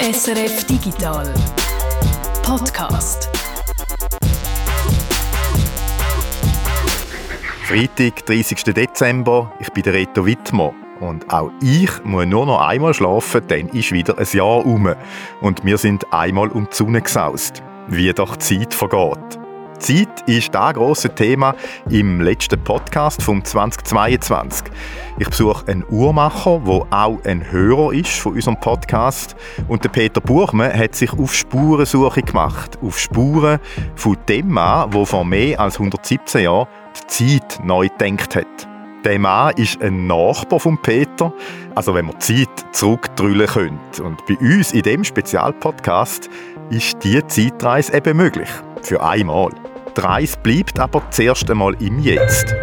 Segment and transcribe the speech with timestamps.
[0.00, 1.34] SRF Digital
[2.44, 3.28] Podcast.
[7.64, 8.62] Freitag, 30.
[8.74, 9.52] Dezember.
[9.58, 10.72] Ich bin der Reto Wittmer.
[11.00, 14.94] Und auch ich muss nur noch einmal schlafen, dann ist wieder ein Jahr um.
[15.40, 17.64] Und wir sind einmal um die Sonne gesaust.
[17.88, 19.47] Wie doch die Zeit vergeht.
[19.78, 21.54] Zeit ist das grosse Thema
[21.88, 24.66] im letzten Podcast vom 2022.
[25.18, 29.36] Ich besuche einen Uhrmacher, der auch ein Hörer ist von unserem Podcast.
[29.68, 32.78] Und der Peter Buchmann hat sich auf Spurensuche gemacht.
[32.82, 33.60] Auf Spuren
[33.94, 38.68] von dem Mann, der vor mehr als 117 Jahren die Zeit neu gedacht hat.
[39.04, 41.32] Der Mann ist ein Nachbar von Peter,
[41.74, 44.02] also wenn man die Zeit zurückdrüllen könnte.
[44.02, 46.28] Und bei uns in dem Spezialpodcast
[46.70, 48.48] ist diese Zeitreise eben möglich.
[48.82, 49.50] Für einmal.
[49.96, 52.54] Die Reise bleibt aber zuerst einmal im Jetzt.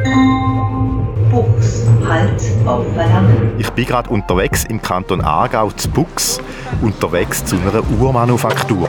[1.32, 3.56] Buchs, Halt auf Verlangen.
[3.58, 6.40] Ich bin gerade unterwegs im Kanton Aargau zu Bux,
[6.82, 8.88] unterwegs zu einer Uhrmanufaktur.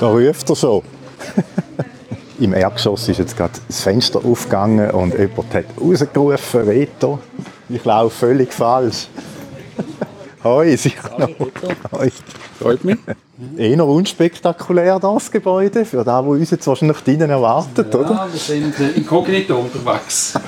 [0.00, 0.82] Da ruft er schon.
[2.38, 7.18] Im Erdgeschoss ist jetzt gerade das Fenster aufgegangen und jemand hat rausgerufen, Reto,
[7.68, 9.08] ich laufe völlig falsch.
[10.44, 11.28] Hoi, sicher noch.
[11.92, 12.10] Hoi.
[12.58, 12.98] Freut mich.
[13.56, 18.10] Eher unspektakulär das Gebäude, für das, was uns jetzt wahrscheinlich drinnen erwartet, oder?
[18.10, 20.34] Ja, wir sind äh, inkognito unterwegs.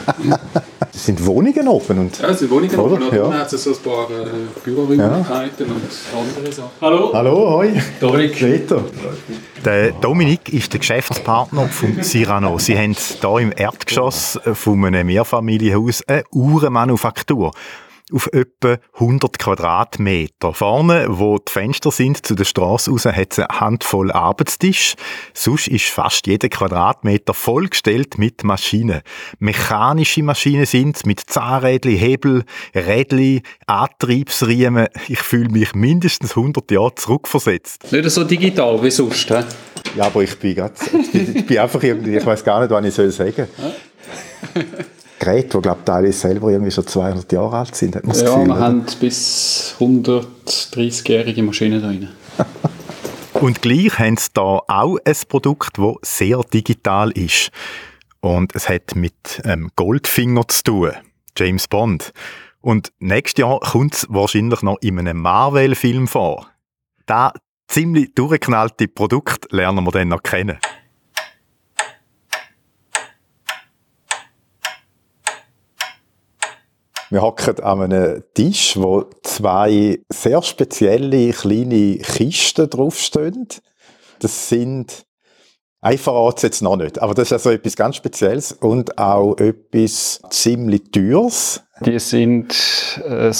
[0.91, 2.19] Das sind Wohnungen oben und...
[2.19, 2.97] Ja, es sind Wohnungen Oder?
[2.97, 3.17] Oder?
[3.17, 3.23] Ja.
[3.29, 4.27] Dann hat es so ein paar äh,
[4.65, 6.71] Büroräumlichkeiten und andere Sachen.
[6.81, 7.11] Hallo.
[7.13, 7.81] Hallo, hoi.
[8.01, 8.43] Dominik.
[8.43, 8.83] Reto.
[9.65, 12.59] Der Dominik ist der Geschäftspartner von Cyrano.
[12.59, 17.53] Sie haben hier im Erdgeschoss von einem Mehrfamilienhaus eine Uhrenmanufaktur
[18.13, 20.55] auf etwa 100 Quadratmeter.
[20.55, 24.95] Vorne, wo die Fenster sind, zu der Straße raus, hat es eine Handvoll Arbeitstisch.
[25.35, 29.03] Sonst ist fast jeder Quadratmeter vollgestellt mit Maschinen.
[29.39, 34.89] Mechanische Maschinen sind mit Zahnrädli, Hebel, Rädli, Antriebsriemen.
[35.09, 37.93] Ich fühle mich mindestens 100 Jahre zurückversetzt.
[37.93, 39.29] Nicht so digital wie sonst.
[39.29, 39.45] He?
[39.97, 40.73] Ja, aber ich bin grad,
[41.13, 43.49] ich bin einfach irgendwie, ich weiß gar nicht, was ich soll sagen
[45.19, 48.29] Geräte, die glaube teilweise selber irgendwie schon 200 Jahre alt sind, hat man das Ja,
[48.31, 48.47] Gefühl.
[48.47, 48.61] wir oder?
[48.61, 52.09] haben bis 130-jährige Maschinen drin.
[53.35, 57.51] Und gleich haben sie da auch ein Produkt, das sehr digital ist.
[58.21, 60.91] Und es hat mit ähm, Goldfinger zu tun.
[61.37, 62.13] James Bond.
[62.61, 66.49] Und nächstes Jahr kommt es wahrscheinlich noch in einem Marvel-Film vor.
[67.07, 67.33] Da
[67.69, 70.59] ziemlich durchgeknallte Produkt lernen wir dann noch kennen.
[77.11, 83.49] Wir hocken an einem Tisch, wo zwei sehr spezielle kleine Kisten draufstehen.
[84.19, 85.07] Das sind,
[85.91, 89.39] ich verrate es jetzt noch nicht, aber das ist also etwas ganz Spezielles und auch
[89.39, 91.63] etwas ziemlich Teures.
[91.81, 92.55] Die sind
[92.97, 93.33] ein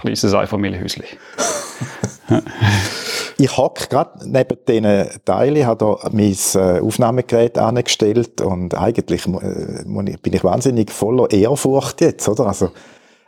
[0.00, 1.04] kleines Einfamilienhäuschen.
[3.40, 9.84] Ich hocke gerade neben diesen Teilen, habe da mein äh, Aufnahmegerät angestellt und eigentlich äh,
[9.84, 12.46] bin ich wahnsinnig voller Ehrfurcht jetzt, oder?
[12.46, 12.72] Also,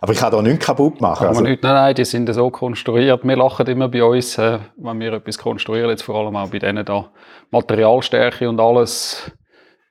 [0.01, 1.19] aber ich kann da nichts kaputt machen.
[1.19, 3.23] Kann Also, nicht, nein, nein, die sind so konstruiert.
[3.23, 6.59] Wir lachen immer bei uns, äh, wenn wir etwas konstruieren, jetzt vor allem auch bei
[6.59, 7.11] denen da.
[7.51, 9.31] Materialstärke und alles.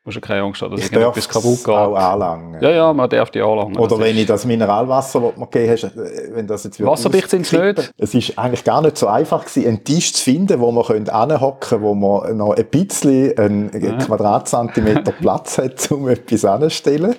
[0.01, 1.75] Du musst ja keine Angst haben, dass ich darf irgendetwas kaputt es geht.
[1.75, 2.57] auch anlangen.
[2.61, 3.77] Ja, ja, man darf die anlangen.
[3.77, 6.89] Oder Das wenn ich das Mineralwasser, das mir gegeben hast, äh, wenn das jetzt wieder
[6.89, 7.93] Wasserdicht sind's auskippen- nicht.
[7.97, 11.13] Es ist eigentlich gar nicht so einfach gewesen, einen Tisch zu finden, wo man könnte
[11.13, 17.15] anhocken, wo man noch ein bisschen einen Quadratzentimeter Platz hat, um etwas anzustellen.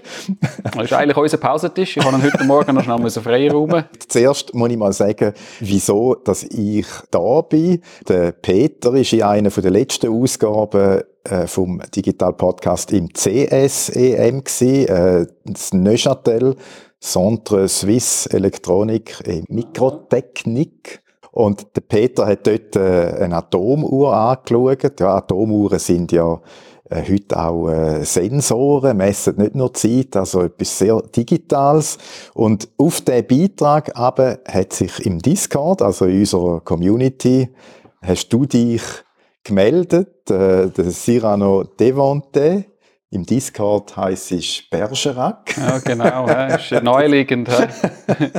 [0.72, 1.98] Das ist eigentlich unser Pausentisch.
[1.98, 3.84] Ich habe ihn heute Morgen noch schnell müssen freiräumen.
[4.08, 7.82] Zuerst muss ich mal sagen, wieso, dass ich da bin.
[8.08, 15.26] Der Peter ist in einer der letzten Ausgaben äh, vom Digital Podcast im CSEM äh,
[15.44, 16.56] das Neuchâtel
[16.98, 21.02] Centre Suisse Elektronik et Mikrotechnik.
[21.32, 24.98] Und der Peter hat dort äh, eine Atomuhr angeschaut.
[24.98, 26.40] Ja, Atomuhren sind ja
[26.92, 27.70] heute auch
[28.02, 31.98] Sensoren, messen nicht nur Zeit, also etwas sehr Digitales.
[32.34, 37.48] Und auf diesen Beitrag aber hat sich im Discord, also in unserer Community,
[38.02, 38.82] hast du dich
[39.44, 42.66] gemeldet, äh, der Cyrano Devante.
[43.12, 45.56] Im Discord heisst es Bergerac.
[45.56, 46.26] Ja, genau.
[46.54, 47.48] Ist ja naheliegend.
[47.48, 47.66] hä.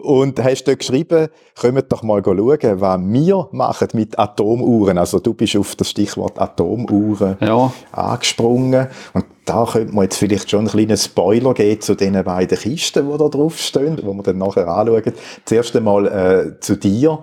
[0.00, 1.28] Und hast dort geschrieben,
[1.60, 4.96] kommt doch mal schauen, was wir machen mit Atomuhren.
[4.98, 8.88] Also du bist auf das Stichwort Atomuhren Ja, angesprungen.
[9.12, 13.10] Und da könnte man jetzt vielleicht schon einen kleinen Spoiler geben zu den beiden Kisten,
[13.10, 15.12] die da drauf stehen, die wir dann nachher anschauen.
[15.44, 17.22] Zuerst einmal äh, zu dir.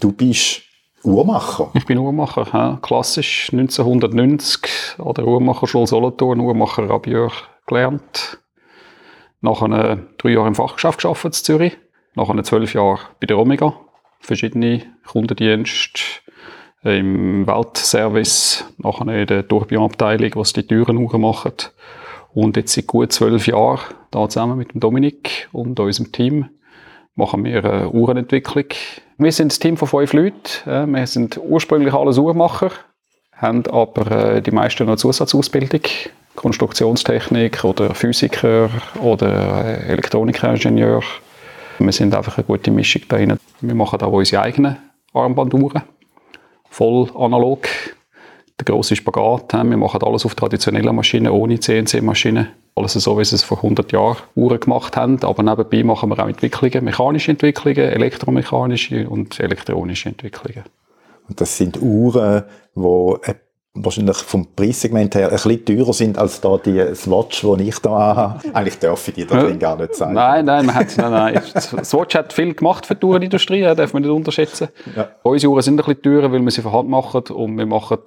[0.00, 0.62] Du bist
[1.04, 1.70] Uhrmacher.
[1.74, 2.46] ich bin Uhrmacher.
[2.52, 2.78] hä.
[2.82, 7.32] Klassisch 1990 an der Uhrmacherschule Solothurn, Uhrmacher Rabieur
[7.66, 8.38] gelernt.
[9.40, 11.78] Nach drei Jahren im Fachgeschäft gearbeitet in Zürich.
[12.14, 13.74] Nach zwölf Jahren bei der Omega.
[14.20, 16.00] verschiedene Kundendienste
[16.84, 21.52] im Weltservice, nachher in der Tourbillon-Abteilung, was die Türen machen.
[22.34, 26.48] Und jetzt seit gut zwölf Jahren, da zusammen mit dem Dominik und unserem Team,
[27.14, 28.66] machen wir eine Uhrenentwicklung.
[29.18, 30.36] Wir sind ein Team von fünf Leuten.
[30.64, 32.70] Wir sind ursprünglich alles Uhrmacher,
[33.32, 35.82] haben aber äh, die meisten noch Zusatzausbildung.
[36.34, 38.70] Konstruktionstechnik oder Physiker
[39.02, 41.02] oder äh, Elektronikingenieur.
[41.78, 43.38] Wir sind einfach eine gute Mischung da drin.
[43.60, 44.78] Wir machen auch unsere eigenen
[45.12, 45.82] Armbanduhren
[46.72, 47.68] voll analog.
[48.58, 49.52] Der grosse Spagat.
[49.52, 52.48] Wir machen alles auf traditionellen Maschinen, ohne CNC-Maschinen.
[52.74, 55.22] Alles so, wie sie es vor 100 Jahren Uhren gemacht haben.
[55.22, 60.64] Aber nebenbei machen wir auch Entwicklungen, mechanische Entwicklungen, elektromechanische und elektronische Entwicklungen.
[61.28, 63.34] Und das sind Uhren, die
[63.74, 67.90] wahrscheinlich vom Preissegment her ein bisschen teurer sind als da die Swatch, die ich da
[67.90, 68.40] habe.
[68.54, 70.12] Eigentlich darf ich die da drin gar nicht sagen.
[70.12, 71.42] Nein, nein, man hat, nein, nein.
[71.84, 74.68] Swatch hat viel gemacht für die Uhrenindustrie, darf man nicht unterschätzen.
[74.94, 75.08] Ja.
[75.22, 77.98] Unsere Uhren sind ein bisschen teurer, weil wir sie von Hand machen und wir machen,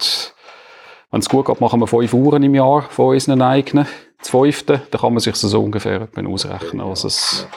[1.16, 3.88] wenn es gut geht, machen wir fünf Uhren im Jahr von unseren eigenen.
[4.20, 6.82] Das fünfte, da kann man sich so ungefähr ausrechnen.
[6.82, 7.48] Also es,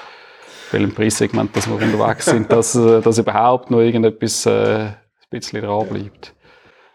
[0.71, 4.51] welchem Preissegment dass wir unterwegs sind, dass, äh, dass überhaupt noch irgendetwas äh,
[4.85, 4.97] ein
[5.29, 6.35] bisschen dran bleibt.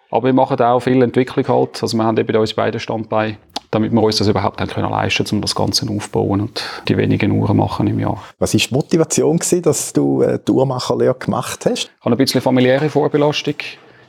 [0.09, 1.83] Aber wir machen auch viel Entwicklung halt.
[1.83, 3.35] Also wir haben eben uns beide Standbeine,
[3.69, 7.57] damit wir uns das überhaupt können leisten, um das Ganze aufzubauen und die wenigen Uhren
[7.57, 8.23] machen im Jahr.
[8.39, 11.91] Was war die Motivation gewesen, dass du äh, die Uhrmacherlehre gemacht hast?
[11.99, 13.55] Ich habe ein bisschen familiäre Vorbelastung.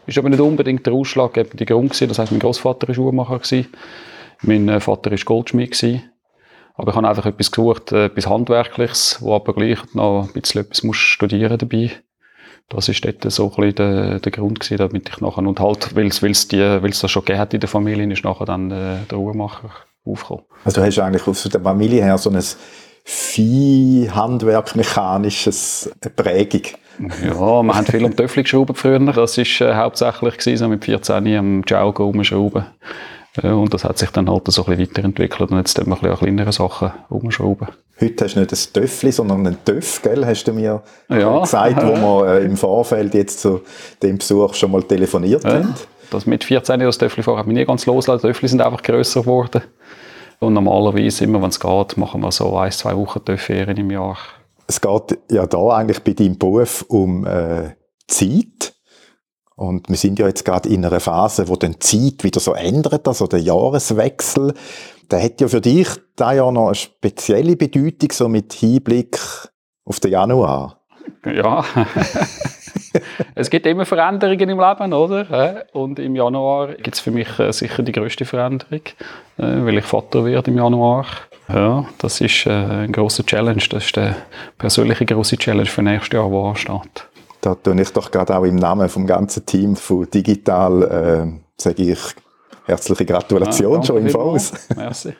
[0.06, 2.08] Ist aber nicht unbedingt der Ausschlag, der Grund gewesen.
[2.08, 3.40] Das heißt, mein Großvater war Uhrmacher.
[4.42, 6.02] Mein äh, Vater war Goldschmied gewesen.
[6.76, 10.62] Aber ich habe einfach etwas gesucht, äh, etwas Handwerkliches, wo aber gleich noch ein bisschen
[10.62, 11.90] etwas muss studieren dabei
[12.68, 16.06] das ist dort so ein der, der Grund gewesen, damit ich nachher, und halt, weil
[16.06, 16.18] es
[17.00, 19.70] das schon gegeben in der Familie, ist nachher dann äh, der Uhrmacher
[20.04, 20.44] aufgekommen.
[20.64, 22.42] Also du hast eigentlich aus der Familie her so ein
[23.06, 26.62] Vieh, Handwerk, mechanisches Prägung.
[26.98, 28.98] Ja, wir haben viel um Töffel geschraubt früher.
[28.98, 32.66] Das war äh, hauptsächlich gewesen, so mit 14 am Jaugo umschrauben.
[33.42, 35.94] Äh, und das hat sich dann halt so ein bisschen weiterentwickelt und jetzt tun wir
[35.94, 37.68] ein bisschen an kleineren Sachen umschrauben.
[38.00, 40.26] Heute hast du nicht ein Töffli, sondern einen Töff, gell?
[40.26, 41.40] Hast du mir ja.
[41.40, 43.62] gesagt, wo wir äh, im Vorfeld jetzt zu
[44.02, 45.54] dem Besuch schon mal telefoniert ja.
[45.54, 45.74] haben.
[46.10, 48.26] Das mit 14 das Töffli vorher habe ich nie ganz losgelassen.
[48.26, 49.62] Die Töffli sind einfach grösser geworden.
[50.40, 54.18] Und normalerweise, immer wenn es geht, machen wir so ein, zwei Wochen Töffferien im Jahr.
[54.66, 57.76] Es geht ja da eigentlich bei deinem Beruf um äh,
[58.08, 58.74] Zeit.
[59.56, 63.06] Und wir sind ja jetzt gerade in einer Phase, wo dann Zeit wieder so ändert,
[63.06, 64.54] also der Jahreswechsel.
[65.10, 69.18] Der hat ja für dich da ja noch eine spezielle Bedeutung, so mit Hinblick
[69.84, 70.83] auf den Januar.
[71.24, 71.64] Ja.
[73.34, 75.64] es gibt immer Veränderungen im Leben, oder?
[75.72, 78.80] Und im Januar gibt es für mich äh, sicher die größte Veränderung,
[79.38, 81.06] äh, weil ich Vater werde im Januar.
[81.48, 83.62] Ja, das ist äh, ein großer Challenge.
[83.70, 84.16] Das ist der
[84.58, 87.08] persönliche große Challenge für nächstes Jahr, der ansteht.
[87.40, 91.82] Da tue ich doch gerade auch im Namen vom ganzen Team von Digital, äh, sage
[91.82, 92.00] ich
[92.64, 94.52] herzliche Gratulation ja, schon im Voraus.
[94.74, 95.14] Merci.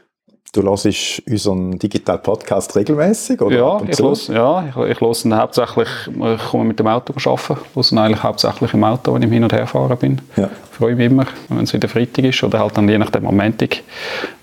[0.54, 0.86] Du hörst
[1.28, 6.44] unseren Digital Podcast regelmäßig oder ja, ich los, ja, ich, ich höre ihn hauptsächlich, ich
[6.48, 9.52] komme mit dem Auto arbeiten, ich höre eigentlich hauptsächlich im Auto, wenn ich hin und
[9.52, 10.20] her fahren bin.
[10.36, 10.48] Ja.
[10.70, 13.36] Ich freue mich immer, wenn es wieder Freitag ist oder halt dann je nachdem am
[13.36, 13.78] Montag,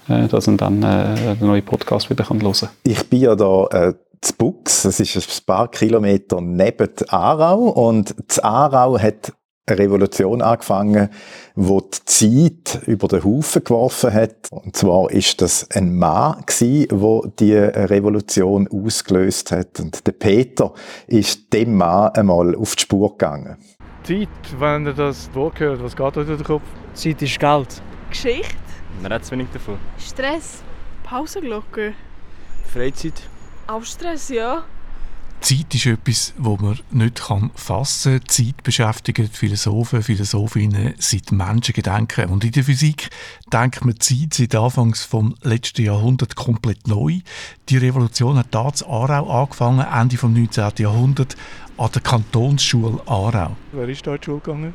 [0.09, 2.69] äh, dass ich dann äh, den neuen Podcast wieder hören kann.
[2.83, 8.13] Ich bin ja da äh, zu Bux, das ist ein paar Kilometer neben Aarau und
[8.43, 9.31] Aarau hat
[9.67, 11.09] eine Revolution angefangen,
[11.55, 14.47] wo die Zeit über den Haufen geworfen hat.
[14.51, 19.79] Und zwar ist das ein Mann gewesen, wo die Revolution ausgelöst hat.
[19.79, 20.73] Und der Peter
[21.07, 23.57] ist dem Mann einmal auf die Spur gegangen.
[24.03, 26.63] Zeit, wenn ihr das Wort hört, was geht euch durch den Kopf?
[26.93, 27.81] Zeit ist Geld.
[28.09, 28.55] Geschichte.
[29.01, 29.77] Man hat zu wenig davon.
[29.97, 30.63] Stress.
[31.03, 31.93] Pausenglocke.
[32.65, 33.21] Freizeit.
[33.67, 34.63] Auch Stress, ja.
[35.41, 37.19] Zeit ist etwas, wo man nicht
[37.55, 38.27] fassen kann.
[38.27, 42.29] Zeit beschäftigt Philosophen, Philosophinnen seit Menschengedenken.
[42.29, 43.09] Und in der Physik
[43.51, 47.19] denkt man Zeit seit Anfangs vom letzten Jahrhundert komplett neu.
[47.69, 50.71] Die Revolution hat da in Aarau angefangen, Ende vom 19.
[50.77, 51.35] Jahrhundert,
[51.77, 53.57] an der Kantonsschule Aarau.
[53.71, 54.73] Wer ist da in die Schule gegangen?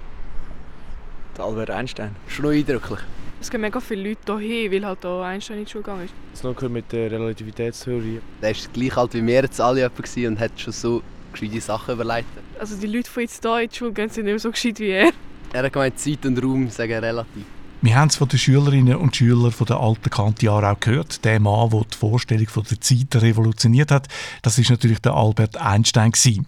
[1.39, 2.17] Der Albert Einstein.
[2.27, 3.01] Schon noch eindrücklich.
[3.47, 6.15] Es gehen mega viele Leute hier weil halt auch Einstein in die Schule gegangen ist.
[6.33, 8.21] Das noch mit der Relativitätstheorie.
[8.43, 11.01] Der war gleich alt wie wir jetzt alle und hat schon so
[11.31, 12.27] gescheite Sachen überlegt.
[12.59, 14.81] Also die Leute, die jetzt hier in die Schule gehen, sind nicht mehr so gescheit
[14.81, 15.13] wie er.
[15.53, 17.45] Er hat gemeint, Zeit und Raum sagen relativ.
[17.83, 21.25] Wir haben es von den Schülerinnen und Schülern von der alten Kante auch gehört.
[21.25, 24.09] Der Mann, der die Vorstellung von der Zeit revolutioniert hat,
[24.43, 26.11] das ist natürlich der Albert Einstein.
[26.11, 26.47] Gewesen.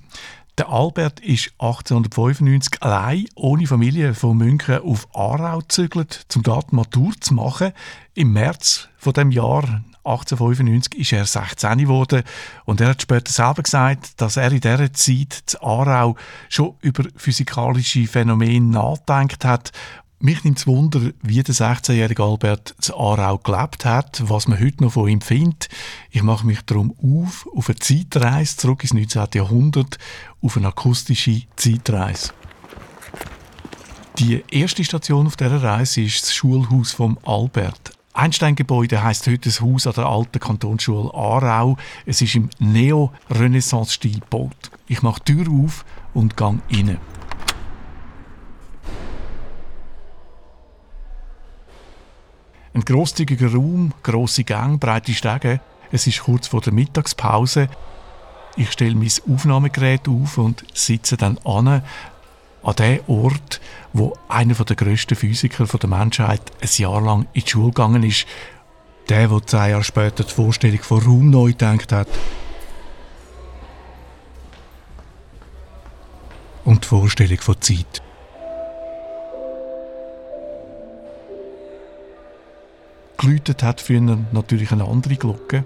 [0.58, 7.12] Der Albert ist 1895 allein ohne Familie von München auf Aarau gezügelt, um dort Matur
[7.20, 7.70] zu machen.
[8.14, 12.24] Im März von dem Jahr 1895 ist er 16 geworden
[12.64, 16.16] und er hat später selber gesagt, dass er in dieser Zeit zu Aarau
[16.48, 19.70] schon über physikalische Phänomene nachgedacht hat,
[20.20, 24.82] mich nimmt es Wunder, wie der 16-jährige Albert zu Aarau gelebt hat, was man heute
[24.82, 25.68] noch von ihm findet.
[26.10, 29.26] Ich mache mich darum auf, auf eine Zeitreise zurück ins 19.
[29.34, 29.98] Jahrhundert,
[30.42, 32.32] auf eine akustische Zeitreise.
[34.18, 37.92] Die erste Station auf dieser Reise ist das Schulhaus vom Albert.
[38.12, 41.76] Einstein-Gebäude heisst heute das Haus an der alten Kantonsschule Aarau.
[42.04, 44.72] Es ist im Neo-Renaissance-Stil gebaut.
[44.88, 45.84] Ich mache die Tür auf
[46.14, 46.98] und gehe rein.
[52.78, 55.60] Ein grosszügiger Raum, grosse Gänge, breite Stege.
[55.90, 57.68] Es ist kurz vor der Mittagspause.
[58.54, 61.82] Ich stelle mein Aufnahmegerät auf und sitze dann an,
[62.62, 63.60] an dem Ort,
[63.92, 68.26] wo einer der grössten Physiker der Menschheit ein Jahr lang in die Schule gegangen ist.
[69.08, 72.08] Der, der zwei Jahre später die Vorstellung von Raum neu gedacht hat.
[76.64, 78.02] Und die Vorstellung von Zeit.
[83.18, 85.64] Geläutet hat für ihn natürlich eine andere Glocke.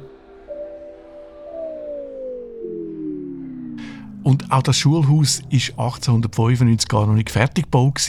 [4.23, 8.09] Und auch das Schulhaus ist 1895 gar noch nicht fertig gebaut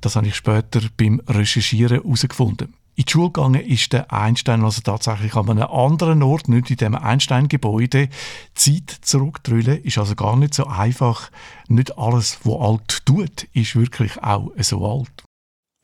[0.00, 2.74] Das habe ich später beim Recherchieren herausgefunden.
[2.96, 6.76] In die Schule gegangen ist der Einstein also tatsächlich an einem anderen Ort, nicht in
[6.78, 8.08] dem Einstein-Gebäude.
[8.54, 11.30] Zeit zurückdrüllen ist also gar nicht so einfach.
[11.68, 15.27] Nicht alles, was alt tut, ist wirklich auch so alt.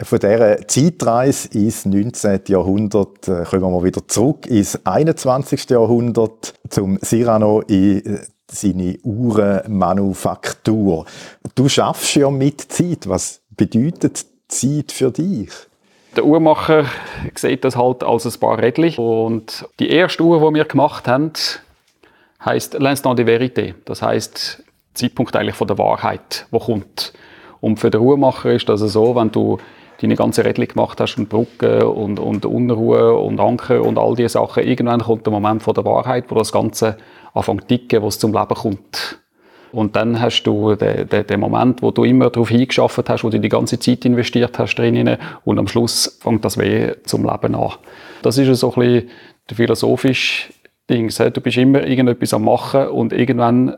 [0.03, 2.41] Von dieser Zeitreise ins 19.
[2.49, 5.71] Jahrhundert äh, kommen wir wieder zurück ins 21.
[5.71, 8.19] Jahrhundert zum Cyrano in äh,
[8.51, 11.07] seine Uhrenmanufaktur.
[11.55, 13.09] Du schaffst ja mit Zeit.
[13.09, 15.51] Was bedeutet Zeit für dich?
[16.17, 16.87] Der Uhrmacher
[17.37, 18.97] sieht das halt als ein paar Rädchen.
[18.97, 21.35] Und die erste Uhr, die wir gemacht haben,
[22.45, 23.75] heisst L'Instant de Vérité.
[23.85, 24.61] Das heisst
[24.95, 27.13] Zeitpunkt eigentlich von der Wahrheit, wo kommt.
[27.61, 29.59] Und für den Uhrmacher ist das so, wenn du
[30.01, 34.31] deine ganze Rädchen gemacht hast und Brücken und, und Unruhe und Anker und all diese
[34.31, 36.97] Sachen, irgendwann kommt der Moment von der Wahrheit, wo das Ganze
[37.33, 39.19] anfängt ticken, wo es zum Leben kommt.
[39.73, 43.29] Und dann hast du den, den, den Moment, wo du immer darauf hingeschafft hast, wo
[43.29, 47.57] du die ganze Zeit investiert hast drinnen und am Schluss fängt das Weh zum Leben
[47.57, 47.73] an.
[48.23, 49.11] Das ist so ein bisschen
[49.51, 50.53] der philosophische
[50.89, 51.09] Ding.
[51.09, 53.77] Du bist immer irgendetwas am Machen und irgendwann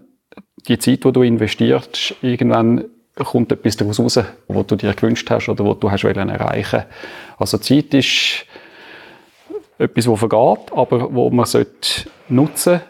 [0.68, 2.84] die Zeit, die du investierst, irgendwann
[3.24, 6.84] kommt etwas daraus raus, was du dir gewünscht hast oder was du hast erreichen
[7.38, 8.44] Also Zeit ist
[9.78, 12.80] etwas, das vergeht, aber wo man sollte nutzen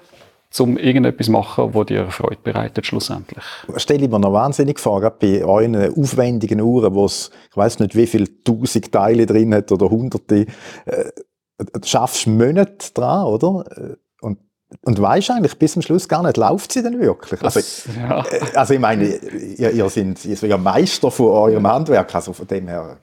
[0.58, 3.44] um irgendetwas zu machen, das dir Freude bereitet schlussendlich.
[3.76, 7.94] Stelle ich mir noch wahnsinnig vor, bei euren aufwendigen Uhren, wo es, ich weiß nicht,
[7.94, 10.46] wie viele tausend Teile drin hat oder hunderte,
[10.86, 11.10] äh,
[11.84, 13.98] schaffst du Monate dran, oder?
[14.82, 17.40] Und weisst eigentlich bis zum Schluss gar nicht, läuft sie denn wirklich?
[17.42, 17.60] Also,
[17.96, 18.24] ja.
[18.30, 22.66] Äh, also ich meine, ihr, ihr seid ja Meister von eurem Handwerk, also von dem
[22.66, 22.98] her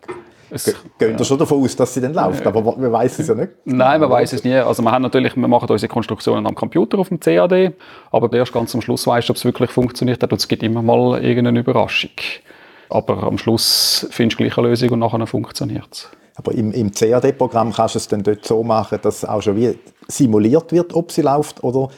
[0.54, 0.66] es,
[1.00, 1.26] Geht ja.
[1.26, 3.54] schon davon aus, dass sie dann läuft, aber man weiß es ja nicht.
[3.66, 4.54] Nein, man weiß es nie.
[4.54, 7.74] Also wir haben natürlich, wir machen unsere Konstruktionen am Computer auf dem CAD,
[8.12, 10.62] aber erst ganz am Schluss weißt du, ob es wirklich funktioniert hat und es gibt
[10.62, 12.12] immer mal irgendeine Überraschung.
[12.90, 16.10] Aber am Schluss findest du gleich eine Lösung und nachher funktioniert es.
[16.36, 19.78] Aber im, im CAD-Programm kannst du es dann dort so machen, dass auch schon wie
[20.08, 21.90] simuliert wird, ob sie läuft, oder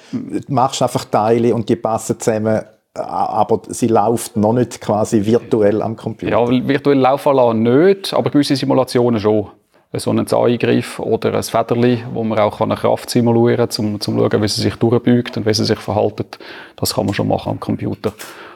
[0.48, 2.62] machst du einfach Teile und die passen zusammen,
[2.94, 6.32] aber sie läuft noch nicht quasi virtuell am Computer?
[6.32, 9.48] Ja, virtuell laufen nicht, aber gewisse Simulationen schon.
[9.94, 14.12] So einen Eingriff oder ein Federli, wo man auch eine Kraft simulieren kann, um, zu
[14.12, 16.38] schauen, wie sie sich durchbeugt und wie sie sich verhaltet.
[16.76, 18.12] Das kann man schon machen am Computer.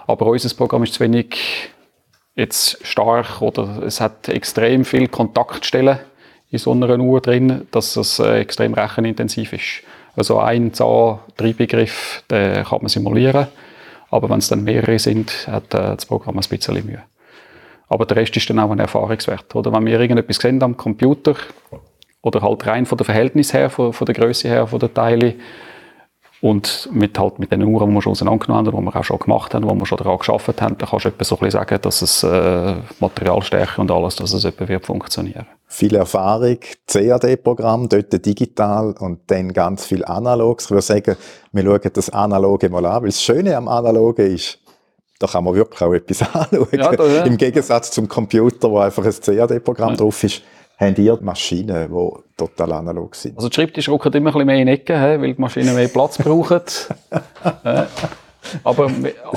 [0.06, 1.38] Aber unser Programm ist zu wenig
[2.40, 6.00] jetzt stark oder es hat extrem viel Kontaktstellen
[6.50, 9.84] in so einer Uhr drin, dass es äh, extrem rechenintensiv ist.
[10.16, 13.48] Also ein Zahn, drei Begriff, den kann man simulieren,
[14.10, 17.04] aber wenn es dann mehrere sind, hat äh, das Programm ein bisschen Mühe.
[17.88, 19.56] Aber der Rest ist dann auch ein Erfahrungswert.
[19.56, 21.36] Oder wenn wir irgendetwas sehen am Computer
[22.22, 25.36] oder halt rein von der Verhältnis her, von, von der Größe her, von der Teile,
[26.42, 29.20] und mit, halt mit den Uhren, die wir schon auseinandergenommen haben, die wir auch schon
[29.20, 31.60] gemacht haben, wo wir schon daran geschafft haben, da kannst du etwa so ein bisschen
[31.60, 35.46] sagen, dass es äh, Materialstärke und alles, dass es etwa wird funktionieren.
[35.68, 40.62] Viel Erfahrung, CAD-Programm, dort digital und dann ganz viel analog.
[40.62, 41.18] Ich würde sagen,
[41.52, 44.60] wir schauen das Analoge mal an, weil das Schöne am Analogen ist,
[45.20, 46.68] da kann man wirklich auch etwas anschauen.
[46.72, 47.24] Ja, da, ja.
[47.24, 49.96] Im Gegensatz zum Computer, wo einfach ein CAD-Programm ja.
[49.98, 50.42] drauf ist,
[50.80, 53.38] haben ihr Maschinen, die total analog sind?
[53.38, 55.88] Also die Schreibtische rücken immer ein bisschen mehr in die Ecke, weil die Maschinen mehr
[55.88, 56.62] Platz brauchen.
[58.64, 58.90] Aber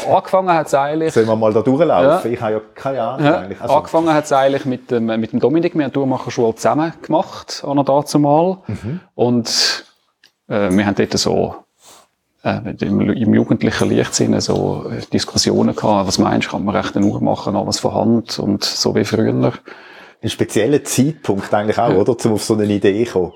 [0.08, 1.12] angefangen hat es eigentlich...
[1.12, 2.30] Sollen wir mal da durchlaufen?
[2.30, 2.36] Ja.
[2.36, 3.38] Ich habe ja keine Ahnung ja.
[3.38, 3.60] eigentlich.
[3.60, 3.74] Also.
[3.74, 5.74] Angefangen hat es eigentlich mit dem, mit dem Dominik.
[5.74, 8.58] Wir haben die Tourmacherschule zusammen gemacht, an dazu mal.
[8.68, 9.00] Mhm.
[9.14, 9.84] Und
[10.48, 11.54] Äh, wir haben dort so
[12.42, 17.06] äh, im, im jugendlichen Leichtsinn so Diskussionen gehabt, was meinst du, kann man recht eine
[17.06, 19.52] Uhr machen, alles von Hand und so wie früher.
[20.22, 22.14] Ein spezieller Zeitpunkt eigentlich auch, oder?
[22.24, 23.32] Um auf so eine Idee zu kommen.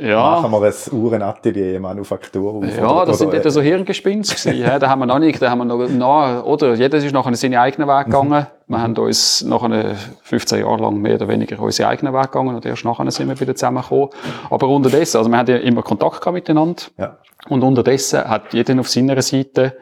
[0.00, 0.40] Ja.
[0.40, 2.64] Machen wir ein Uhrenatelier, Manufaktur.
[2.64, 4.62] Ja, oder, das sind dort so Hirngespinste gewesen.
[4.62, 6.74] ja, da haben wir noch nicht, da haben wir noch, noch oder?
[6.74, 8.46] Jeder ist nachher seinen eigenen Weg gegangen.
[8.66, 12.64] Wir haben uns nachher 15 Jahre lang mehr oder weniger unseren eigenen Weg gegangen und
[12.64, 14.08] erst nachher sind wir wieder zusammengekommen.
[14.50, 16.82] Aber unterdessen, also wir haben ja immer Kontakt gehabt miteinander.
[16.98, 17.18] Ja.
[17.48, 19.76] Und unterdessen hat jeder auf seiner Seite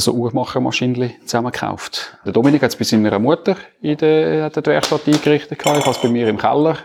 [0.00, 2.18] so Uhrmachermaschinen zusammengekauft.
[2.24, 5.78] Der Dominik hat es bei seiner Mutter in der, die Werkstatt eingerichtet gehabt.
[5.78, 6.78] Ich habe es bei mir im Keller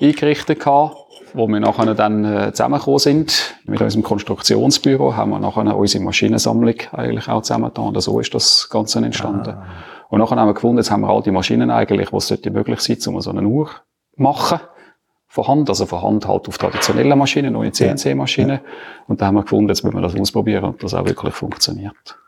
[0.00, 0.96] eingerichtet gehabt.
[1.34, 6.74] Wo wir nachher dann äh, zusammengekommen sind, mit unserem Konstruktionsbüro, haben wir nachher unsere Maschinensammlung
[6.92, 7.86] eigentlich auch zusammengetan.
[7.86, 9.56] Und so ist das Ganze entstanden.
[10.10, 12.80] Und nachher haben wir gefunden, jetzt haben wir all die Maschinen eigentlich, was sollte möglich
[12.80, 13.70] sein, um so eine Uhr
[14.14, 14.60] zu machen.
[15.26, 18.60] Von Hand, also von Hand halt auf traditionellen Maschinen, neue CNC-Maschinen.
[19.08, 22.18] Und da haben wir gefunden, jetzt müssen wir das ausprobieren und das auch wirklich funktioniert.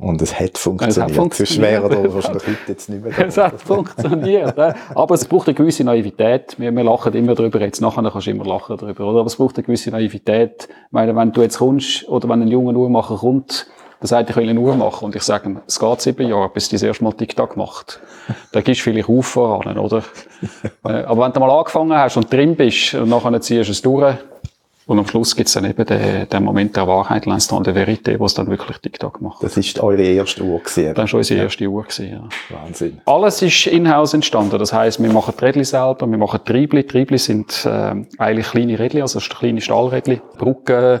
[0.00, 0.96] Und es hat funktioniert.
[0.96, 1.82] Es hat funktioniert.
[1.82, 3.24] Sonst wäre wahrscheinlich heute jetzt nicht mehr da.
[3.24, 4.58] Es hat funktioniert.
[4.58, 6.58] Aber es braucht eine gewisse Naivität.
[6.58, 7.60] Wir, wir lachen immer drüber.
[7.60, 9.20] Jetzt nachher kannst du immer lachen drüber, oder?
[9.20, 10.68] Aber es braucht eine gewisse Naivität.
[10.70, 13.66] Ich meine, wenn du jetzt kommst, oder wenn ein junger Uhrmacher kommt,
[14.00, 16.48] der sagt, ich will eine Uhr machen, und ich sage, ihm, es geht sieben Jahre,
[16.48, 18.00] bis du das erste Mal TikTok macht.
[18.52, 20.02] Dann gibst du vielleicht auf voran, oder?
[20.86, 23.82] Äh, Aber wenn du mal angefangen hast und drin bist, und nachher ziehst du es
[23.82, 24.16] durch,
[24.90, 28.26] und am Schluss gibt's dann eben den, den Moment der Wahrheit, l'instant de vérité, wo
[28.26, 29.40] es dann wirklich TikTok macht.
[29.40, 30.94] Das ist eure erste Uhr gewesen.
[30.94, 31.84] Das war unsere erste Uhr.
[31.84, 32.28] Gewesen, ja.
[32.56, 33.00] Wahnsinn.
[33.06, 34.58] Alles ist in-house entstanden.
[34.58, 36.82] Das heisst, wir machen die Rädchen selber, wir machen Triebli.
[36.82, 40.20] Triebli sind äh, eigentlich kleine Rädchen, also kleine Stahlrädchen.
[40.36, 41.00] Brücken,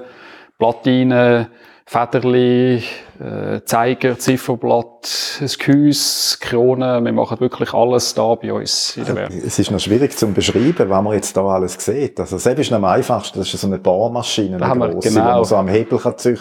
[0.56, 1.48] Platinen,
[1.90, 2.84] Federli,
[3.18, 7.04] äh, Zeiger, Zifferblatt, ein Gehäuse, Kronen.
[7.04, 9.30] Wir machen wirklich alles da bei uns in der Werk.
[9.32, 12.20] Es ist noch schwierig zu beschreiben, was man jetzt da alles sieht.
[12.20, 13.40] Also, selbst ist am einfachsten.
[13.40, 15.24] Das ist so eine Bohrmaschine, eine haben wir, grosse, genau.
[15.24, 16.38] wo man so am Hebel kann ziehen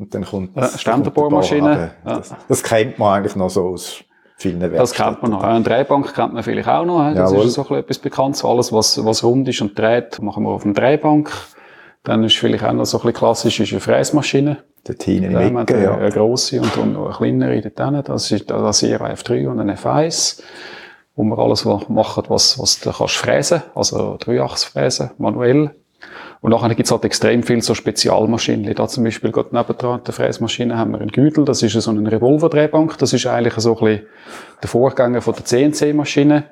[0.00, 1.92] und dann kommt, Ja, Ständerbohrmaschine.
[2.04, 2.16] Ja.
[2.16, 4.02] Das, das kennt man eigentlich noch so aus.
[4.42, 5.44] Das kennt man noch.
[5.44, 7.14] Eine Drehbank kennt man vielleicht auch noch.
[7.14, 7.46] Das Jawohl.
[7.46, 8.44] ist so ein bisschen etwas Bekanntes.
[8.44, 11.30] Alles, was, was rund ist und dreht, machen wir auf einer Drehbank.
[12.02, 14.58] Dann ist vielleicht auch noch so ein bisschen klassisch, ist eine Fräsmaschine.
[15.58, 15.96] Ecke, eine, ja.
[15.96, 18.08] eine grosse und, und noch eine kleinere dort.
[18.08, 20.42] Das ist das eine F3 und eine F1,
[21.14, 25.74] wo wir alles machen, was, was du kannst fräsen, also Dreiachsfräsen, manuell.
[26.40, 28.74] Und nachher gibt's halt extrem viel so Spezialmaschinen.
[28.74, 32.10] Da zum Beispiel gerade nebendran der Fräsmaschine haben wir einen Gütel, das ist so eine
[32.10, 32.96] Revolverdrehbank.
[32.96, 34.06] Das ist eigentlich so ein bisschen
[34.62, 36.44] der Vorgänger von der CNC-Maschine.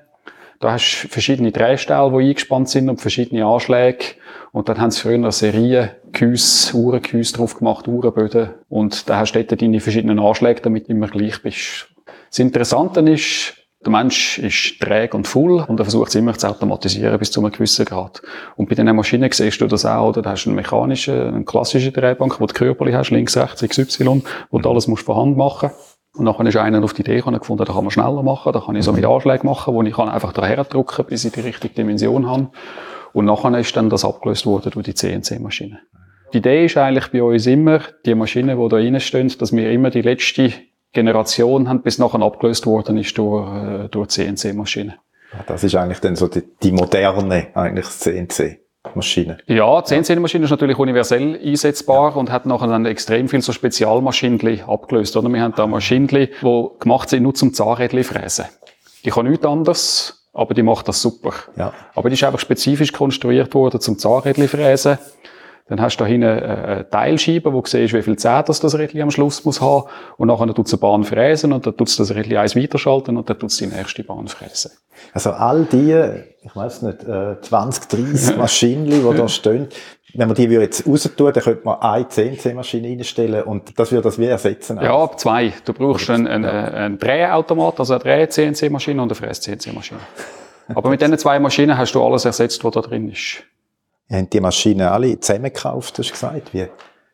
[0.61, 4.05] Da hast du verschiedene Drehstähle, die eingespannt sind und verschiedene Anschläge.
[4.51, 8.51] Und dann haben sie früher eine Serie Gehäuse, Uhrengehäuse drauf gemacht, Uhrenböden.
[8.69, 11.89] Und da hast du dort deine verschiedenen Anschläge, damit du immer gleich bist.
[12.31, 16.49] Das Interessante ist, der Mensch ist träge und voll und er versucht es immer zu
[16.49, 18.21] automatisieren bis zu einem gewissen Grad.
[18.57, 20.23] Und bei diesen Maschinen siehst du das auch, oder?
[20.23, 24.25] Da hast du eine mechanische, eine klassische Drehbank, wo du Körperli hast, links, rechts, XY,
[24.51, 25.71] wo du alles musst von Hand machen
[26.19, 28.61] und nachher ist einer auf die Idee gekommen, gefunden, da kann man schneller machen, da
[28.61, 31.41] kann ich so mit Anschlägen machen, wo ich kann einfach daher drücken, bis ich die
[31.41, 32.51] richtige Dimension habe.
[33.13, 35.79] Und nachher ist dann das abgelöst worden durch die CNC-Maschine.
[36.33, 39.91] Die Idee ist eigentlich bei uns immer, die Maschinen, die da reinstehen, dass wir immer
[39.91, 40.53] die letzte
[40.93, 44.95] Generation haben, bis nachher abgelöst worden ist durch, äh, durch CNC-Maschinen.
[45.47, 47.87] Das ist eigentlich dann so die, die moderne, eigentlich
[48.89, 49.39] CNC-Maschine.
[49.47, 54.63] Ja, die CNC-Maschine ist natürlich universell einsetzbar und hat nachher dann extrem viel so Spezialmaschinen
[54.67, 55.17] abgelöst.
[55.17, 55.29] Oder?
[55.29, 56.29] Wir haben da Maschinen, die
[56.79, 58.47] gemacht sind nur zum Zahnrädchen fräsen.
[59.05, 61.33] Die kann nichts anderes, aber die macht das super.
[61.57, 61.73] Ja.
[61.95, 64.99] Aber die ist einfach spezifisch konstruiert worden zum Zahnrädchen fräsen.
[65.69, 68.79] Dann hast du da hinten äh, eine Teilscheibe, wo du siehst, wie viel Zähne das,
[68.79, 69.85] Rädchen am Schluss muss haben.
[70.17, 73.17] Und nachher tut es eine Bahn fräsen und dann tut es das Rädchen eins weiterschalten
[73.17, 74.73] und dann tut es die nächste Bahn fräsen.
[75.13, 75.95] Also all die,
[76.43, 79.69] ich weiß nicht, äh, 20, 30 Maschinen, die da stehen,
[80.15, 84.05] wenn man die jetzt raus tun, dann könnte man eine CNC-Maschine reinstellen und das würde
[84.05, 84.81] das wie ersetzen.
[84.81, 85.53] Ja, zwei.
[85.67, 90.01] Du brauchst einen, einen, einen Drehautomat, also eine Dreh-CNC-Maschine und eine Fräs-CNC-Maschine.
[90.75, 93.45] Aber mit diesen zwei Maschinen hast du alles ersetzt, was da drin ist.
[94.11, 96.55] Habt die Maschinen alle zusammengekauft, hast du gesagt.
[96.55, 96.67] Wie,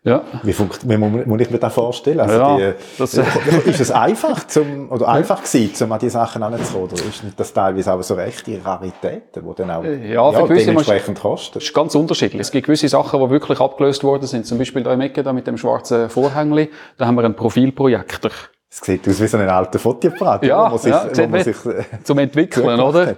[0.05, 0.23] Ja.
[0.43, 2.21] wie, funkt, wie muss, muss ich mir das vorstellen?
[2.21, 3.15] Also Ja, die, das-
[3.65, 6.91] ist es einfach, zum, oder einfach gewesen, um an die Sachen heranzukommen?
[6.93, 11.19] Oder ist nicht das teilweise auch so rechte Raritäten, die dann auch Ja, gewisse dementsprechend
[11.21, 11.55] kosten?
[11.55, 12.41] Das ist ganz unterschiedlich.
[12.41, 14.47] Es gibt gewisse Sachen, die wirklich abgelöst worden sind.
[14.47, 18.31] Zum Beispiel da im Ecke, da mit dem schwarzen Vorhängli, da haben wir einen Profilprojektor.
[18.71, 21.31] Es sieht aus wie so ein alter Fotoapparat, Ja, wo man sich, ja, wo sieht
[21.31, 23.15] man sich äh, zum Entwickeln, oder?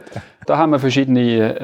[0.47, 1.59] Da haben wir verschiedene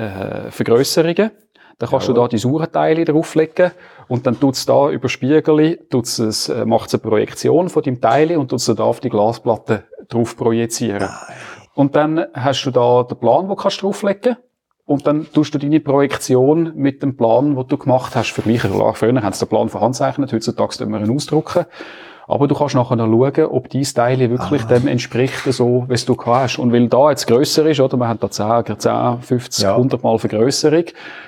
[0.46, 1.30] äh, Vergrösserungen.
[1.78, 3.72] Da kannst du da die Saurenteile drauflegen
[4.08, 8.36] und dann tut's da über Spiegel, tut's es, äh, macht's eine Projektion von dem Teil
[8.36, 11.08] und tut's da auf die Glasplatte drauf projizieren.
[11.74, 14.36] Und dann hast du da den Plan, wo kannst du drauflegen.
[14.84, 18.72] und dann tust du deine Projektion mit dem Plan, den du gemacht hast, vergleichen.
[18.72, 21.66] Klar, Früher haben sie den Plan verhandzeichnet, heutzutage tun wir ihn ausdrucken.
[22.28, 26.16] Aber du kannst nachher noch schauen, ob dein Teil wirklich dem entspricht, so, es du
[26.24, 26.58] hast.
[26.58, 29.74] Und weil da jetzt grösser ist, oder, man hat da 10, 10 50, Ja.
[29.76, 30.84] 100 Mal Vergrösserung,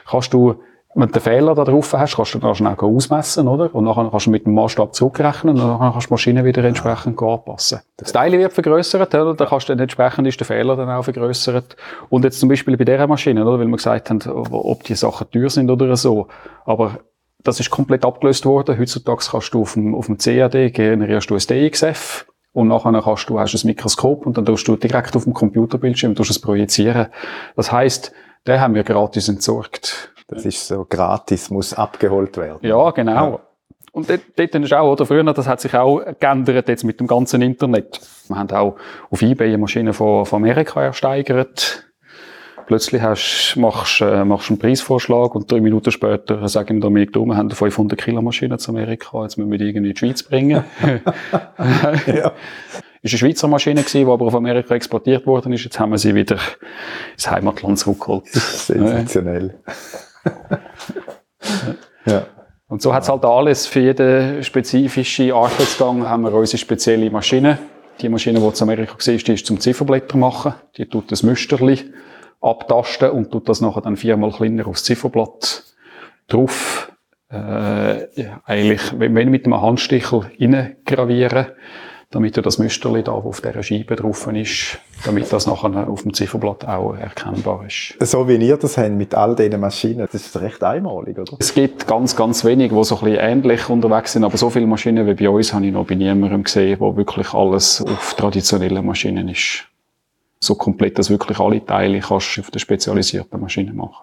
[0.08, 0.54] kannst du,
[0.94, 3.74] wenn du den Fehler da drauf hast, kannst du dann schnell ausmessen, oder?
[3.74, 6.62] Und nachher kannst du mit dem Maßstab zurückrechnen und dann kannst du die Maschine wieder
[6.62, 7.80] entsprechend anpassen.
[7.96, 9.34] Das Teil wird vergrössert, oder?
[9.34, 11.76] Dann kannst du dann entsprechend ist der Fehler dann auch vergrössert.
[12.10, 13.58] Und jetzt zum Beispiel bei dieser Maschine, oder?
[13.58, 14.20] Weil wir gesagt haben,
[14.52, 16.28] ob die Sachen teuer sind oder so.
[16.64, 16.98] Aber
[17.44, 18.78] das ist komplett abgelöst worden.
[18.78, 23.28] Heutzutage kannst du auf dem, auf dem CAD generierst du ein DXF und nachher kannst
[23.28, 26.40] du, hast du ein Mikroskop und dann tust du direkt auf dem Computerbildschirm tust es
[26.40, 27.08] projizieren.
[27.54, 28.12] Das heisst,
[28.46, 30.12] den haben wir gratis entsorgt.
[30.28, 32.60] Das ist so gratis, muss abgeholt werden.
[32.62, 33.40] Ja, genau.
[33.92, 37.06] Und dort, dort ist auch, oder früher, das hat sich auch geändert jetzt mit dem
[37.06, 38.00] ganzen Internet.
[38.26, 38.76] Wir haben auch
[39.10, 41.83] auf eBay eine Maschine von, von Amerika ersteigert.
[42.66, 47.26] Plötzlich hast, machst, äh, machst du einen Preisvorschlag und drei Minuten später sagen Dominik, du,
[47.26, 49.98] wir haben eine 500 Kilo Maschine zu Amerika, jetzt müssen wir die irgendwie in die
[49.98, 50.64] Schweiz bringen.
[52.06, 52.32] Ja.
[53.02, 55.62] Ist eine Schweizer Maschine gewesen, die aber auf Amerika exportiert worden ist.
[55.62, 56.38] Jetzt haben wir sie wieder
[57.12, 58.26] ins Heimatland zurückgeholt.
[58.28, 59.58] Sensationell.
[62.06, 62.26] ja.
[62.66, 63.66] Und so hat's halt alles.
[63.66, 67.58] Für jeden spezifischen Arbeitsgang haben wir unsere spezielle Maschine.
[68.00, 70.54] Die Maschine, die zu Amerika war, die ist zum Zifferblätter machen.
[70.78, 71.92] Die tut das Müsterli
[72.40, 75.64] abtasten und tut das nachher dann viermal kleiner aufs Zifferblatt
[76.28, 76.92] drauf.
[77.30, 81.46] Äh, ja, eigentlich, wenn, wenn mit einem Handstichel reingravieren,
[82.14, 86.02] damit du das Müsterli da, wo auf dieser Scheibe drauf ist, damit das nachher auf
[86.02, 87.96] dem Zifferblatt auch erkennbar ist.
[87.98, 91.36] So wie ihr das habt mit all diesen Maschinen, das ist recht einmalig, oder?
[91.40, 94.66] Es gibt ganz, ganz wenig, die so ein bisschen ähnlich unterwegs sind, aber so viele
[94.66, 98.86] Maschinen wie bei uns habe ich noch bei niemandem gesehen, wo wirklich alles auf traditionellen
[98.86, 99.64] Maschinen ist.
[100.44, 103.96] So komplett, dass wirklich alle Teile kannst du auf der spezialisierten Maschine machen.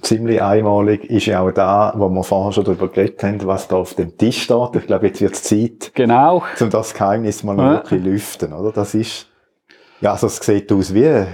[0.00, 3.76] Ziemlich einmalig ist ja auch da, wo wir vorher schon darüber geredet haben, was da
[3.76, 4.74] auf dem Tisch steht.
[4.76, 6.42] Ich glaube, jetzt wird es Zeit, Genau.
[6.58, 7.72] um das Geheimnis mal noch Ja.
[7.74, 8.72] wirklich lüften, oder?
[8.72, 9.28] Das ist,
[10.00, 11.26] ja, also es sieht aus wie, äh,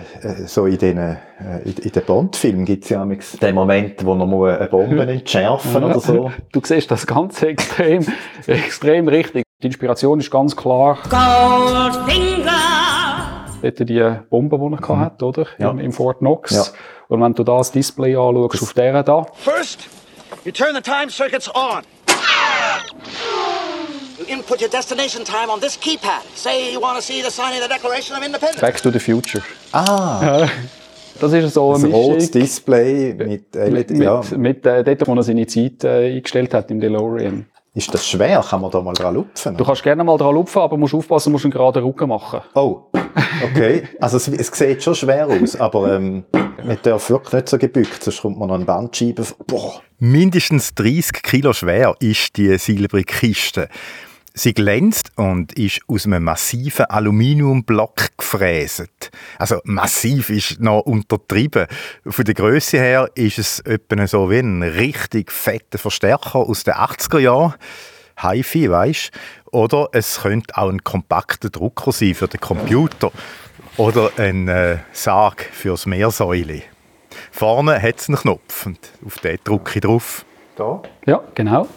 [0.45, 1.17] so in den, äh,
[1.65, 5.07] in, in den Bond-Filmen gibt es ja manchmal den Moment, wo man muss eine Bombe
[5.07, 6.31] entschärfen oder so.
[6.53, 8.05] Du siehst das ganz extrem,
[8.47, 9.45] extrem richtig.
[9.63, 10.99] Die Inspiration ist ganz klar.
[13.63, 15.01] Dort die Bombe, die er mhm.
[15.01, 15.47] hat, oder?
[15.59, 15.71] Ja.
[15.71, 16.55] Im, Im Fort Knox.
[16.55, 16.65] Ja.
[17.09, 19.89] Und wenn du das Display anschaust, auf der da, First,
[20.45, 21.83] you turn the time circuits on.
[24.19, 26.23] You input your destination time on this keypad.
[26.35, 28.61] Say you want to see the signing of the Declaration of Independence.
[28.61, 29.43] Back to the Future.
[29.73, 30.49] Ah,
[31.21, 32.31] Das ist so ein rotes.
[32.31, 33.91] Display mit LED.
[33.91, 34.23] mit, ja.
[34.31, 37.47] mit, mit äh, dort, wo er seine Zeit äh, eingestellt hat im DeLorean.
[37.73, 38.45] Ist das schwer?
[38.49, 39.57] Kann man da mal dran lupfen?
[39.57, 42.41] Du kannst gerne mal dran lupfen, aber musst aufpassen, musst einen geraden Rücken machen.
[42.55, 42.83] Oh,
[43.45, 43.85] okay.
[44.01, 48.03] Also es, es sieht schon schwer aus, aber ähm, man darf wirklich nicht so gebückt,
[48.03, 49.25] sonst kommt man noch eine Bandscheibe.
[49.47, 49.83] Boah.
[50.01, 53.69] Mindestens 30 Kilo schwer ist die silbrige Kiste.
[54.43, 59.11] Sie glänzt und ist aus einem massiven Aluminiumblock gefräset.
[59.39, 61.67] Also massiv ist noch untertrieben.
[62.07, 66.73] Von der Größe her ist es etwa so wie ein richtig fetter Verstärker aus den
[66.73, 67.55] 80er Jahren.
[68.19, 69.11] HiFi, weisst
[69.53, 73.13] Oder es könnte auch ein kompakter Drucker sein für den Computer.
[73.77, 76.63] Oder ein äh, Sarg fürs Meersäule.
[77.31, 80.25] Vorne hat es einen Knopf und auf den drücke ich drauf.
[80.57, 80.81] Da?
[81.05, 81.69] Ja, genau.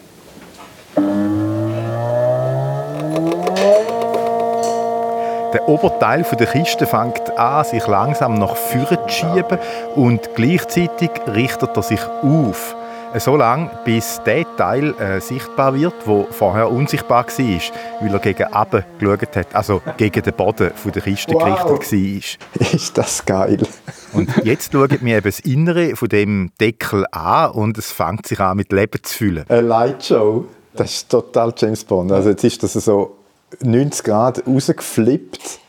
[5.54, 9.58] Der Oberteil der Kiste fängt an, sich langsam nach vorne zu schieben
[9.94, 12.74] und gleichzeitig richtet er sich auf.
[13.18, 17.60] So lange, bis der Teil äh, sichtbar wird, wo vorher unsichtbar war,
[18.00, 21.44] weil er gegen oben geschaut hat, also gegen den Boden von der Kiste Wow.
[21.78, 21.92] gerichtet
[22.60, 22.72] war.
[22.74, 23.62] Ist das geil.
[24.12, 28.40] Und jetzt schaut mir eben das Innere von dem Deckel an und es fängt sich
[28.40, 29.44] an mit Leben zu füllen.
[29.48, 30.46] Eine Lightshow.
[30.74, 32.10] Das ist total James Bond.
[32.10, 33.18] Also jetzt ist das so
[33.62, 35.60] 90 Grad rausgeflippt.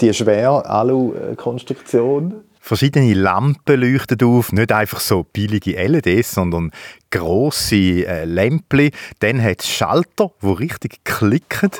[0.00, 2.34] Die schwere Alu-Konstruktion.
[2.60, 6.70] Verschiedene Lampen leuchten auf, nicht einfach so billige LEDs, sondern
[7.10, 8.90] grosse äh, Lämpchen.
[9.20, 11.70] Dann hat es Schalter, die richtig klicken.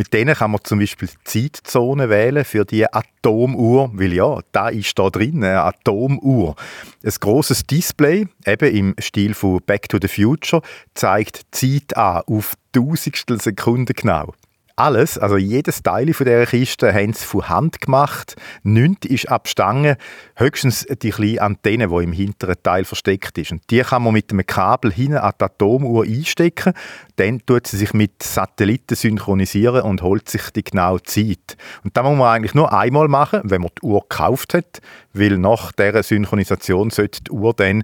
[0.00, 4.70] Mit denen kann man zum Beispiel die Zeitzone wählen für die Atomuhr, weil ja, da
[4.70, 6.56] ist da drin eine Atomuhr.
[7.04, 10.62] Ein grosses Display, eben im Stil von Back to the Future,
[10.94, 14.32] zeigt Zeit an auf Tausendstel Sekunden genau.
[14.80, 18.36] Alles, also jedes Teil von dieser Kiste, haben sie von Hand gemacht.
[18.62, 19.96] Nichts ist abstangen,
[20.36, 23.52] höchstens die kleine Antenne, die im hinteren Teil versteckt ist.
[23.52, 26.72] Und die kann man mit einem Kabel hinten an die Atomuhr einstecken.
[27.16, 31.58] Dann tut sie sich mit Satelliten synchronisieren und holt sich die genaue Zeit.
[31.84, 34.80] Und das muss man eigentlich nur einmal machen, wenn man die Uhr gekauft hat,
[35.12, 37.82] weil nach dieser Synchronisation sollte die Uhr dann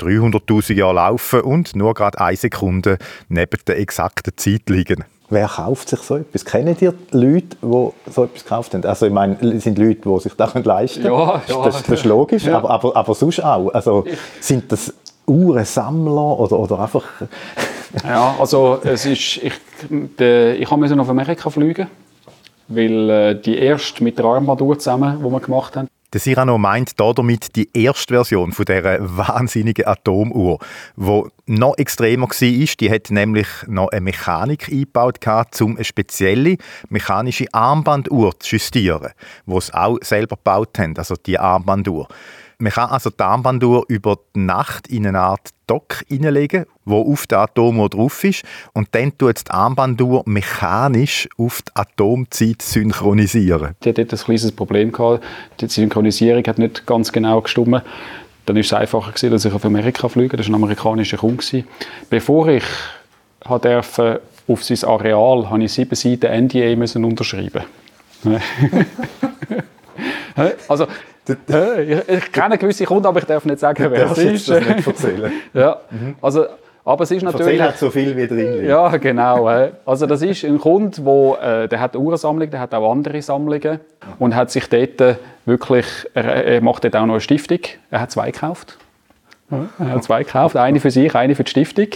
[0.00, 5.04] 300.000 Jahre laufen und nur gerade eine Sekunde neben der exakten Zeit liegen.
[5.30, 6.44] Wer kauft sich so etwas?
[6.44, 8.84] Kennen ihr Leute, die so etwas gekauft haben?
[8.84, 11.14] Also ich meine, es sind Leute, die sich das leisten können.
[11.14, 11.64] Ja, ja.
[11.64, 12.58] Das, das ist logisch, Ja.
[12.58, 13.70] aber, aber, aber sonst auch.
[13.72, 14.04] Also
[14.40, 14.92] sind das
[15.26, 17.04] Uhrensammler oder, oder einfach...
[18.02, 19.52] Ja, also es ist, ich,
[20.18, 21.86] der, ich musste auf Amerika fliegen,
[22.66, 27.00] weil äh, die erste mit der Armbanduhr zusammen, die wir gemacht haben, Der Cyrano meint
[27.00, 30.60] da damit die erste Version von dieser wahnsinnigen Atomuhr,
[30.94, 32.76] wo noch extremer war.
[32.80, 35.18] Die hat nämlich noch eine Mechanik eingebaut,
[35.60, 36.56] um eine spezielle
[36.88, 39.10] mechanische Armbanduhr zu justieren,
[39.46, 42.06] die sie auch selber gebaut haben, also die Armbanduhr.
[42.64, 47.26] Man kann also die Armbanduhr über die Nacht in eine Art Dock hineinlegen, wo auf
[47.26, 53.74] der Atomuhr drauf ist und dann tut die Armbanduhr mechanisch auf die Atomzeit synchronisieren.
[53.84, 55.22] die hat dort ein kleines Problem gehabt.
[55.60, 57.82] Die Synchronisierung hat nicht ganz genau gestimmt.
[58.46, 60.38] Dann ist es einfacher gewesen, dass ich auf Amerika fliege.
[60.38, 61.64] Das war ein amerikanischer Kunde.
[62.08, 62.64] Bevor ich
[63.46, 67.64] durfte, auf sein Areal habe ich sieben Seiten NDA unterschreiben.
[70.68, 70.86] also,
[71.26, 74.48] ich, kenne gewisse Kunden, aber ich darf nicht sagen, wer es ist.
[74.48, 75.32] das nicht erzählen.
[75.54, 75.78] ja,
[76.20, 76.46] also,
[76.84, 77.46] aber es ist natürlich...
[77.46, 78.68] Erzähl halt so viel, wie drin liegt.
[78.68, 79.46] Ja, genau.
[79.86, 83.22] Also das ist ein Kunde, wo, äh, der hat eine Uhrensammlung, der hat auch andere
[83.22, 83.80] Sammlungen
[84.18, 85.14] und hat sich dort äh,
[85.46, 87.60] wirklich, er, macht dort auch noch eine Stiftung.
[87.90, 88.76] Er hat zwei gekauft.
[89.50, 91.88] Er hat zwei gekauft, eine für sich, eine für die Stiftung.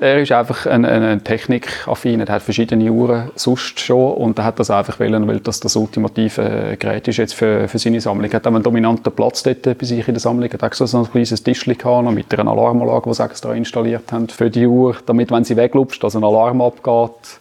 [0.00, 4.44] Er ist einfach ein, ein, ein Technikaffin, er hat verschiedene Uhren sonst schon und er
[4.44, 8.30] hat das einfach wollen, weil das das ultimative Gerät ist jetzt für, für seine Sammlung.
[8.30, 10.50] Er hat auch einen dominanten Platz dort bei sich in der Sammlung.
[10.50, 11.76] Er hat auch so ein kleines Tischchen
[12.14, 16.02] mit einer Alarmanlage, die sie extra installiert haben für die Uhr, damit, wenn sie weglupft,
[16.02, 17.38] dass ein Alarm abgeht.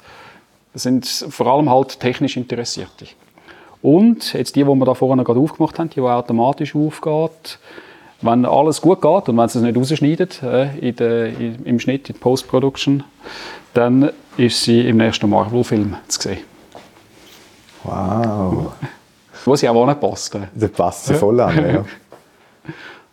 [0.74, 3.08] Das sind vor allem halt technisch Interessierte.
[3.82, 7.60] Und jetzt die, die wir da vorne gerade aufgemacht haben, die, die automatisch aufgeht,
[8.24, 11.80] wenn alles gut geht und wenn sie es nicht rausschneidet äh, in der, in, im
[11.80, 13.04] Schnitt, in der Post-Production,
[13.74, 16.40] dann ist sie im nächsten Marvel-Film zu sehen.
[17.84, 18.72] Wow,
[19.46, 20.36] Wo sie auch passt.
[20.36, 20.48] Äh.
[20.56, 21.86] das passt sie voll an.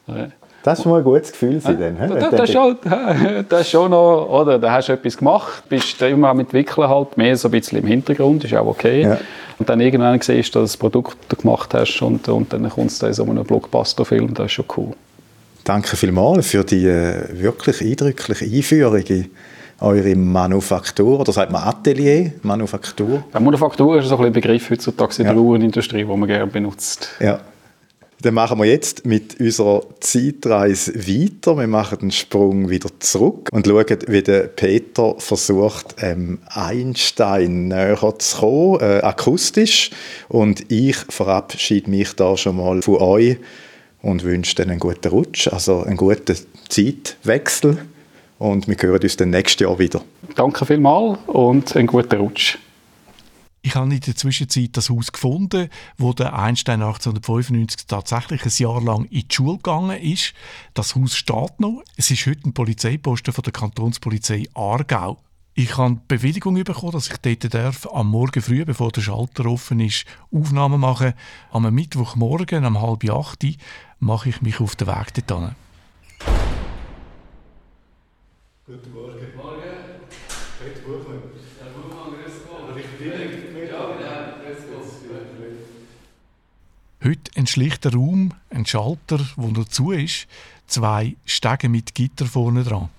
[0.06, 0.28] Ja.
[0.64, 0.70] Ja.
[0.70, 2.14] Das ist mal ein gutes Gefühl sein, dann, hä?
[2.20, 2.76] Das, das, ist schon,
[3.48, 4.58] das ist schon noch, oder?
[4.58, 7.86] Da hast du etwas gemacht, bist immer am entwickeln halt, mehr so ein bisschen im
[7.86, 9.02] Hintergrund, ist auch okay.
[9.02, 9.18] Ja.
[9.58, 12.90] Und dann irgendwann siehst du, dass du das Produkt gemacht hast und, und dann kommt
[12.90, 14.92] es dann in so einem Blockbuster-Film, das ist schon cool.
[15.64, 19.30] Danke vielmals für die äh, wirklich eindrückliche Einführung in
[19.80, 23.22] eure Manufaktur, oder sagt man Atelier, Manufaktur?
[23.34, 25.40] Die Manufaktur ist so ein Begriff heutzutage in der Ja.
[25.40, 27.08] Uhrenindustrie, den man gerne benutzt.
[27.18, 27.40] Ja.
[28.22, 31.56] Dann machen wir jetzt mit unserer Zeitreise weiter.
[31.56, 38.14] Wir machen den Sprung wieder zurück und schauen, wie der Peter versucht, ähm, Einstein näher
[38.18, 39.90] zu kommen, äh, akustisch.
[40.28, 43.38] Und ich verabschiede mich da schon mal von euch
[44.02, 46.36] und wünsche dann einen guten Rutsch, also einen guten
[46.68, 47.78] Zeitwechsel.
[48.38, 50.02] Und wir hören uns dann nächstes Jahr wieder.
[50.34, 52.58] Danke vielmals und einen guten Rutsch.
[53.62, 55.68] Ich habe in der Zwischenzeit das Haus gefunden,
[55.98, 60.32] wo der Einstein 1895 tatsächlich ein Jahr lang in die Schule gegangen ist.
[60.72, 61.82] Das Haus steht noch.
[61.96, 65.18] Es ist heute ein Polizeiposten von der Kantonspolizei Aargau.
[65.52, 69.44] Ich habe die Bewilligung bekommen, dass ich dort darf, am Morgen früh, bevor der Schalter
[69.44, 71.12] offen ist, Aufnahmen machen.
[71.50, 73.44] Am Mittwochmorgen, um halb acht,
[73.98, 75.54] mache ich mich auf den Weg dorthin.
[87.02, 90.26] Heute ein schlichter Raum, ein Schalter, wo nur zu ist,
[90.66, 92.90] zwei Stege mit Gitter vorne dran.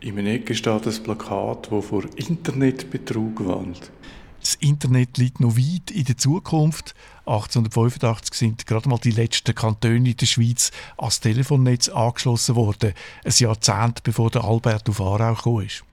[0.00, 3.92] In einer Ecke steht ein Plakat, das vor Internetbetrug warnt.
[4.40, 6.96] Das Internet liegt noch weit in der Zukunft.
[7.26, 12.92] 1885 sind gerade mal die letzten Kantone in der Schweiz ans Telefonnetz angeschlossen worden,
[13.24, 15.84] ein Jahrzehnt bevor der Albert auf Aarau ist.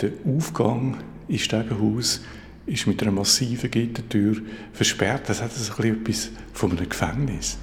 [0.00, 0.96] Der Aufgang
[1.28, 2.22] ins Stegenhaus
[2.70, 4.36] ist mit einer massiven Gittertür
[4.72, 5.28] versperrt.
[5.28, 7.58] Das hat so ein bisschen etwas von einem Gefängnis.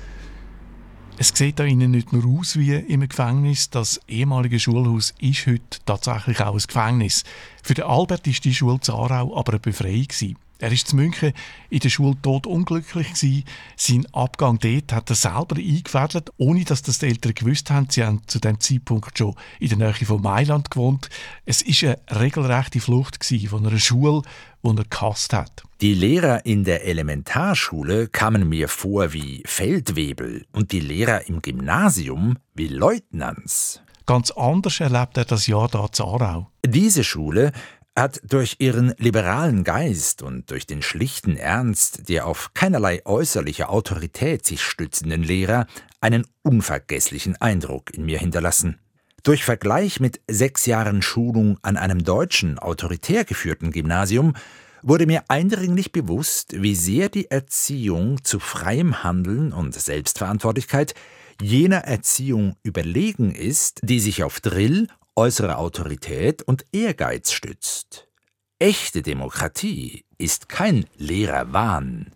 [1.19, 5.79] Es sieht da innen nicht nur aus wie im Gefängnis, das ehemalige Schulhaus ist heute
[5.83, 7.23] tatsächlich auch ein Gefängnis.
[7.63, 10.37] Für den Albert ist die Schule in Aarau aber eine Befreiung.
[10.59, 11.33] Er ist zu München
[11.69, 13.43] in der Schule tot unglücklich gewesen.
[13.75, 17.87] Sein Abgang dort hat er selber eingefädelt, ohne dass das die Eltern gewusst haben.
[17.89, 21.09] Sie haben zu dem Zeitpunkt schon in der Nähe von Mailand gewohnt.
[21.45, 24.23] Es ist eine regelrechte Flucht von einer Schule,
[24.63, 25.63] die er gehasst hat.
[25.81, 32.37] Die Lehrer in der Elementarschule kamen mir vor wie Feldwebel und die Lehrer im Gymnasium
[32.55, 33.81] wie Leutnants.
[34.07, 36.47] Ganz anders erlebt er das Jahr da zu Aarau.
[36.65, 37.51] Diese Schule
[37.97, 44.45] hat durch ihren liberalen Geist und durch den schlichten Ernst der auf keinerlei äußerliche Autorität
[44.45, 45.65] sich stützenden Lehrer
[45.99, 48.77] einen unvergesslichen Eindruck in mir hinterlassen.
[49.23, 54.35] Durch Vergleich mit sechs Jahren Schulung an einem deutschen, autoritär geführten Gymnasium
[54.83, 60.93] wurde mir eindringlich bewusst, wie sehr die Erziehung zu freiem Handeln und Selbstverantwortlichkeit
[61.41, 68.07] jener Erziehung überlegen ist, die sich auf Drill äußere Autorität und Ehrgeiz stützt.
[68.59, 72.11] Echte Demokratie ist kein leerer Wahn.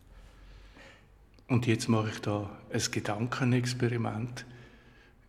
[1.48, 4.46] Und jetzt mache ich da ein Gedankenexperiment.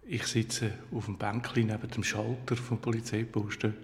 [0.07, 3.75] Ich sitze auf dem Bänkchen neben dem Schalter vom Polizeiposten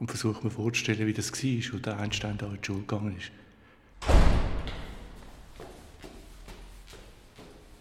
[0.00, 3.16] und versuche mir vorzustellen, wie das war, als der Einstein da in die Schule gegangen
[3.16, 3.30] ist.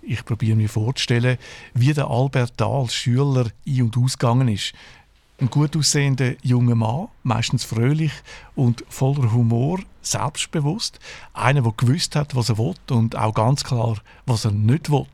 [0.10, 1.38] Ich probiere mir vorzustellen,
[1.74, 4.74] wie der Albert Dahl Schüler ein- und ausgegangen ist.
[5.39, 8.12] Ein gut aussehender junger Mann, meistens fröhlich
[8.56, 11.00] und voller Humor, selbstbewusst.
[11.32, 15.06] Einer, der gewusst hat, was er will und auch ganz klar, was er nicht will.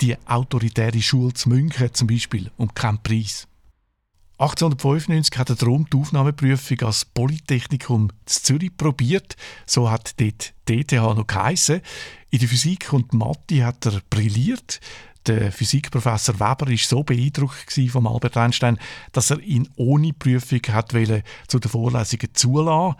[0.00, 3.48] Die autoritäre Schule zu München zum Beispiel um keinen Preis.
[4.38, 9.36] 1895 hat er darum die Aufnahmeprüfung als Polytechnikum zu Zürich probiert.
[9.66, 11.80] So hat dort DTH noch geheissen.
[12.30, 14.80] In der Physik und Mathe hat er brilliert.
[15.26, 18.78] Der Physikprofessor Weber war so beeindruckt von Albert Einstein,
[19.12, 20.94] dass er ihn ohne Prüfung hat
[21.46, 22.96] zu den Vorlesungen zulassen.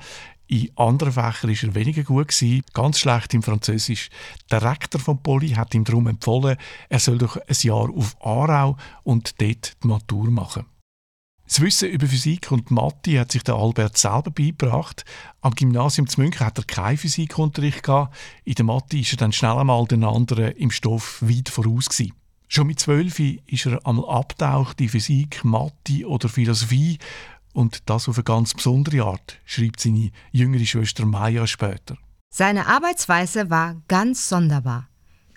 [0.46, 2.34] In anderen Fächern war er weniger gut,
[2.74, 4.10] ganz schlecht im Französisch.
[4.50, 6.58] Der Rektor von Poly hat ihm darum empfohlen,
[6.88, 10.66] er soll doch ein Jahr auf Aarau und dort die Matur machen.
[11.52, 15.04] Das Wissen über Physik und Mathe hat sich der Albert selber beigebracht.
[15.42, 18.16] Am Gymnasium zu München hat er keinen Physikunterricht gehabt.
[18.44, 22.14] In der Mathe ist er dann schnell einmal den anderen im Stoff weit voraus gewesen.
[22.48, 26.96] Schon mit zwölf ist er einmal abtaucht in Physik, Mathe oder Philosophie
[27.52, 31.98] und das auf eine ganz besondere Art, schreibt seine jüngere Schwester Maya später.
[32.30, 34.88] Seine Arbeitsweise war ganz sonderbar.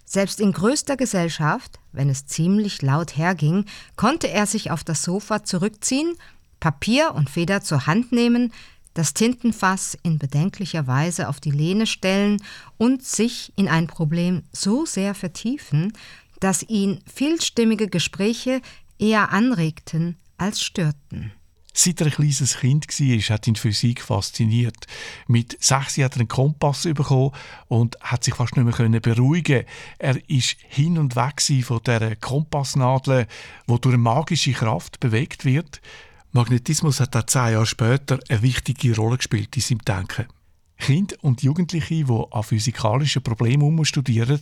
[0.06, 3.66] Selbst in größter Gesellschaft, wenn es ziemlich laut herging,
[3.96, 6.16] konnte er sich auf das Sofa zurückziehen,
[6.60, 8.54] Papier und Feder zur Hand nehmen,
[8.94, 12.42] das Tintenfass in bedenklicher Weise auf die Lehne stellen
[12.78, 15.92] und sich in ein Problem so sehr vertiefen,
[16.40, 18.62] dass ihn vielstimmige Gespräche
[18.98, 21.32] eher anregten als störten.
[21.78, 24.88] Seit er ein kleines Kind war, hat ihn Physik fasziniert.
[25.28, 27.32] Mit sechs hat er einen Kompass bekommen
[27.68, 29.66] und hat sich fast nicht mehr beruhigen
[29.98, 33.28] Er ist hin und weg von der Kompassnadel,
[33.68, 35.82] die durch eine magische Kraft bewegt wird.
[36.32, 40.28] Magnetismus hat auch zehn Jahre später eine wichtige Rolle gespielt in seinem Denken.
[40.78, 44.40] Kinder und Jugendliche, die an physikalischen Problemen studieren,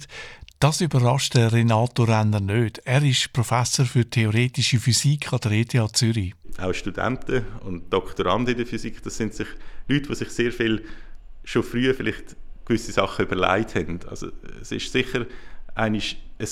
[0.60, 2.80] das überrascht Renato Renner nicht.
[2.86, 6.34] Er ist Professor für theoretische Physik an der ETH Zürich.
[6.58, 9.48] Auch Studenten und Doktoranden in der Physik, das sind sich
[9.88, 10.84] Leute, die sich sehr viel
[11.44, 14.00] schon früher vielleicht gewisse Sachen überlegt haben.
[14.10, 14.28] Also
[14.62, 15.26] es ist sicher
[15.76, 16.02] ein,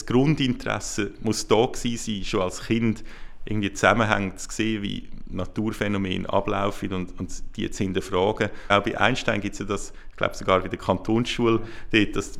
[0.05, 3.03] Grundinteresse muss da gewesen sein, schon als Kind
[3.45, 8.49] irgendwie Zusammenhänge zu sehen, wie Naturphänomene ablaufen und, und die zu hinterfragen.
[8.69, 12.39] Auch bei Einstein gibt es ja das, ich glaube sogar bei der Kantonsschule, dort das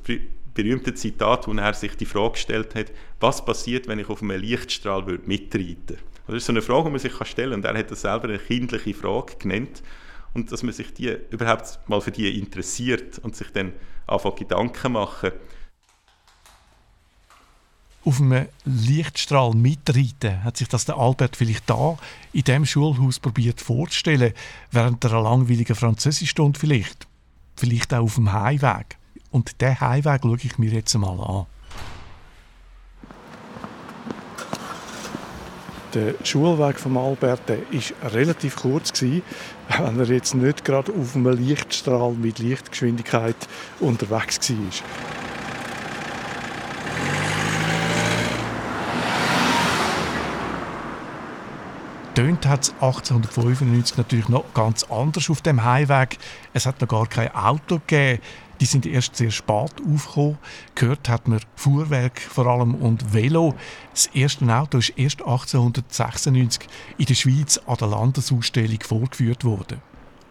[0.53, 4.39] berühmte Zitat, wo er sich die Frage gestellt hat, was passiert, wenn ich auf einem
[4.39, 7.59] Lichtstrahl würde mitreiten Das ist so eine Frage, die man sich stellen kann.
[7.59, 9.81] Und er hat das selber eine kindliche Frage genannt.
[10.33, 13.73] Und dass man sich die überhaupt mal für die interessiert und sich dann
[14.07, 15.31] einfach Gedanken machen.
[18.03, 21.97] Auf einem Lichtstrahl mitreiten, hat sich das der Albert vielleicht da
[22.33, 24.33] in dem Schulhaus probiert vorzustellen,
[24.71, 27.07] während einer langweiligen Französischstunde vielleicht.
[27.55, 28.97] Vielleicht auch auf dem Heimweg.
[29.29, 31.45] Und diesen Heimweg schaue ich mir jetzt mal an.
[35.93, 39.21] Der Schulweg von Albert war relativ kurz, wenn
[39.99, 43.35] er jetzt nicht gerade auf einem Lichtstrahl mit Lichtgeschwindigkeit
[43.81, 45.30] unterwegs war.
[52.13, 56.17] Tönt hat es 1895 natürlich noch ganz anders auf dem Heimweg.
[56.53, 58.21] Es hat noch gar kein Auto gegeben.
[58.59, 60.37] Die sind erst sehr spät aufgekommen.
[60.75, 63.55] Gehört hat man Fuhrwerk vor allem und Velo.
[63.93, 66.67] Das erste Auto ist erst 1896
[66.97, 69.81] in der Schweiz an der Landesausstellung vorgeführt worden.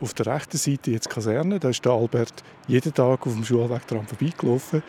[0.03, 1.59] auf der rechten Seite jetzt die Kaserne.
[1.61, 4.83] Da ist der Albert jeden Tag auf dem Schulweg dran vorbeigelaufen.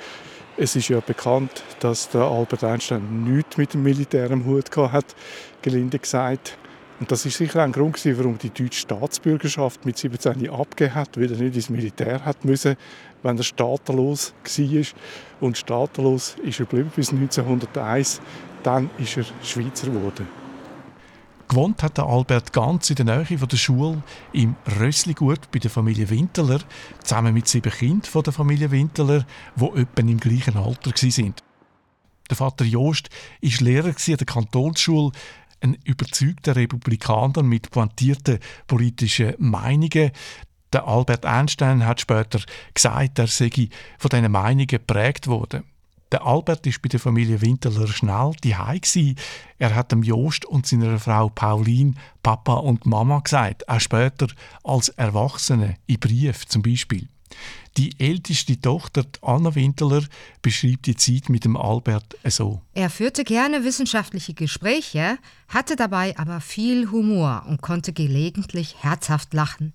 [0.57, 5.15] Es ist ja bekannt, dass der Albert Einstein nichts mit dem Militär am Hut hat,
[5.61, 6.57] gelinde gesagt.
[7.01, 11.31] Und das ist sicher ein Grund, warum die deutsche Staatsbürgerschaft mit 17 abgegeben hat, weil
[11.31, 12.75] er nicht ins Militär hat müssen,
[13.23, 14.85] wenn er staatenlos war.
[15.39, 18.21] Und staatenlos ist er geblieben bis 1901.
[18.61, 20.27] Dann ist er Schweizer geworden.
[21.47, 26.07] Gewohnt hat Albert ganz in der Nähe von der Schule im Rössligut bei der Familie
[26.07, 26.59] Winteler,
[27.03, 29.25] zusammen mit sieben Kindern von der Familie Winteler,
[29.55, 31.33] die etwa im gleichen Alter waren.
[32.31, 33.09] Der Vater Jost
[33.41, 35.11] war Lehrer an der Kantonsschule,
[35.61, 40.11] ein überzeugter Republikaner mit pointierten politischen Meinungen.
[40.73, 42.39] Der Albert Einstein hat später
[42.73, 43.49] gesagt, er sei
[43.97, 45.63] von diesen Meinungen geprägt worden.
[46.11, 48.55] Der Albert ist bei der Familie Winterler schnell die
[49.59, 54.27] Er hat dem Jost und seiner Frau Pauline Papa und Mama gesagt, auch später
[54.63, 57.07] als Erwachsene, in Brief zum Beispiel.
[57.77, 60.03] Die älteste Tochter, Anna Winterler,
[60.41, 62.61] beschreibt die Zeit mit dem Albert so.
[62.73, 65.17] Er führte gerne wissenschaftliche Gespräche,
[65.47, 69.73] hatte dabei aber viel Humor und konnte gelegentlich herzhaft lachen.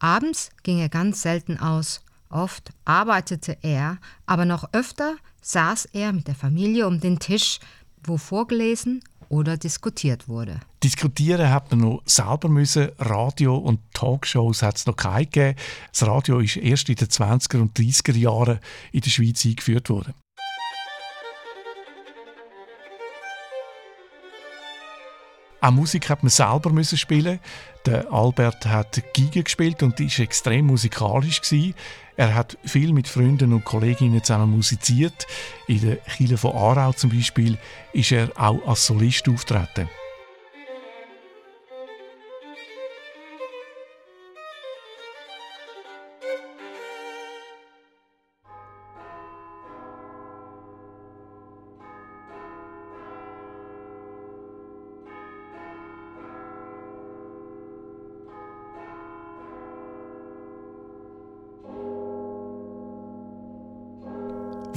[0.00, 2.02] Abends ging er ganz selten aus.
[2.30, 7.58] Oft arbeitete er, aber noch öfter saß er mit der Familie um den Tisch,
[8.02, 10.60] wo vorgelesen oder diskutiert wurde.
[10.82, 12.90] Diskutieren hat man noch selber müssen.
[12.98, 15.56] Radio und Talkshows hat es noch keine gegeben.
[15.92, 18.58] Das Radio ist erst in den 20er und 30er Jahren
[18.92, 20.14] in der Schweiz eingeführt worden.
[25.60, 27.38] Auch Musik hat man selber müssen spielen.
[27.84, 31.74] Der Albert hat Giga gespielt und ist extrem musikalisch gewesen.
[32.16, 35.26] Er hat viel mit Freunden und Kolleginnen zusammen musiziert.
[35.66, 37.58] In der Kirche von Aarau zum Beispiel
[37.92, 39.88] ist er auch als Solist auftreten.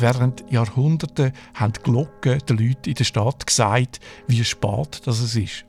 [0.03, 5.63] Während Jahrhunderten haben die Glocken den Leuten in der Stadt gesagt, wie spät das ist.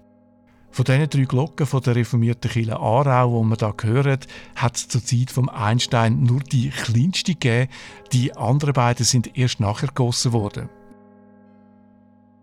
[0.72, 4.18] Von diesen drei Glocken von der reformierten Kirche Aarau, die wir hier hören,
[4.56, 7.70] hat es zur Zeit von Einstein nur die kleinste gegeben.
[8.10, 10.68] Die anderen beiden sind erst nachher gegossen worden.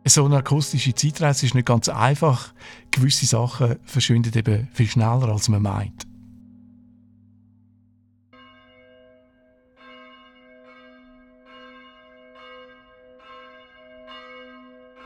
[0.05, 2.53] So eine akustische Zeitreise ist nicht ganz einfach.
[2.91, 6.07] Gewisse Sachen verschwinden eben viel schneller, als man meint.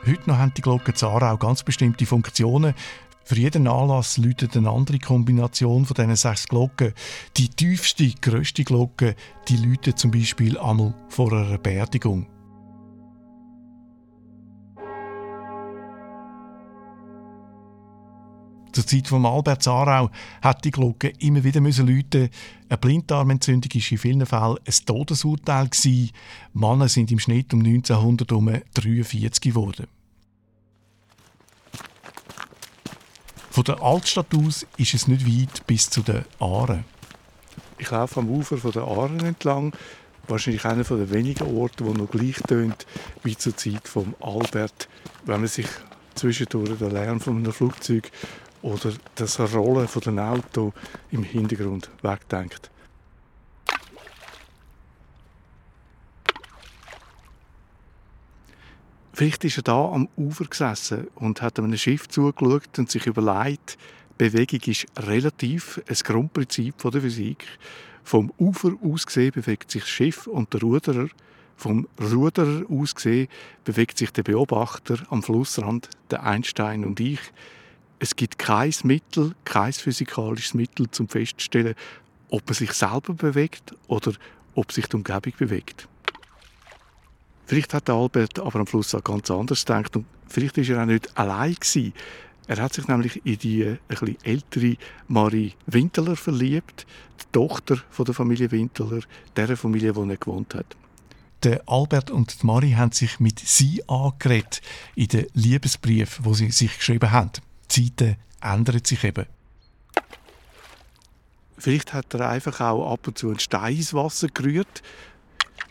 [0.06, 2.74] Heute noch haben die Glocken Zara auch ganz bestimmte Funktionen.
[3.24, 6.92] Für jeden Anlass läutet eine andere Kombination von diesen sechs Glocken.
[7.36, 9.16] Die tiefste, grösste Glocke,
[9.48, 12.28] die läutet zum Beispiel einmal vor einer Beerdigung.
[18.70, 22.28] Zur Zeit von Albert Zarau hat die Glocke immer wieder müssen läuten.
[22.68, 25.68] Eine Blinddarmentzündung war in vielen Fällen ein Todesurteil.
[26.52, 29.86] Männer sind im Schnitt um 1900 um 43 geworden.
[33.56, 36.84] Von der Altstadt aus ist es nicht weit bis zu den Aaren.
[37.78, 39.72] Ich laufe am Ufer der Aaren entlang.
[40.28, 42.86] Wahrscheinlich einer der wenigen Orte, wo noch gleich tönt
[43.22, 44.90] wie zur Zeit von Albert,
[45.24, 45.68] wenn man sich
[46.16, 48.10] zwischendurch den Lärm von einem Flugzeug
[48.60, 50.74] oder das Rollen von den Auto
[51.10, 52.70] im Hintergrund wegdenkt.
[59.16, 63.78] Vielleicht ist er da am Ufer gesessen und hat einem Schiff zugeschaut und sich überlegt,
[64.18, 67.46] Bewegung ist relativ ein Grundprinzip der Physik.
[68.04, 71.08] Vom Ufer aus gesehen bewegt sich das Schiff und der Ruderer.
[71.56, 73.28] Vom Ruderer aus gesehen
[73.64, 77.20] bewegt sich der Beobachter am Flussrand, der Einstein und ich.
[77.98, 81.74] Es gibt kein Mittel, kein physikalisches Mittel, zum festzustellen,
[82.28, 84.12] ob er sich selber bewegt oder
[84.54, 85.88] ob sich die Umgebung bewegt.
[87.46, 90.86] Vielleicht hat Albert aber am Schluss auch ganz anders gedacht und vielleicht ist er auch
[90.86, 91.92] nicht allein gewesen.
[92.48, 94.76] Er hat sich nämlich in die äh, ein ältere
[95.08, 96.86] Marie Winteler verliebt,
[97.20, 99.00] die Tochter von der Familie Winteler,
[99.36, 100.76] der Familie, wo er gewohnt hat.
[101.42, 104.60] Der Albert und die Marie haben sich mit sie angeredet
[104.94, 107.30] in den Liebesbrief, wo sie sich geschrieben haben.
[107.70, 109.26] Die Zeiten ändern sich eben.
[111.58, 114.82] Vielleicht hat er einfach auch ab und zu einen Stein ins Wasser gerührt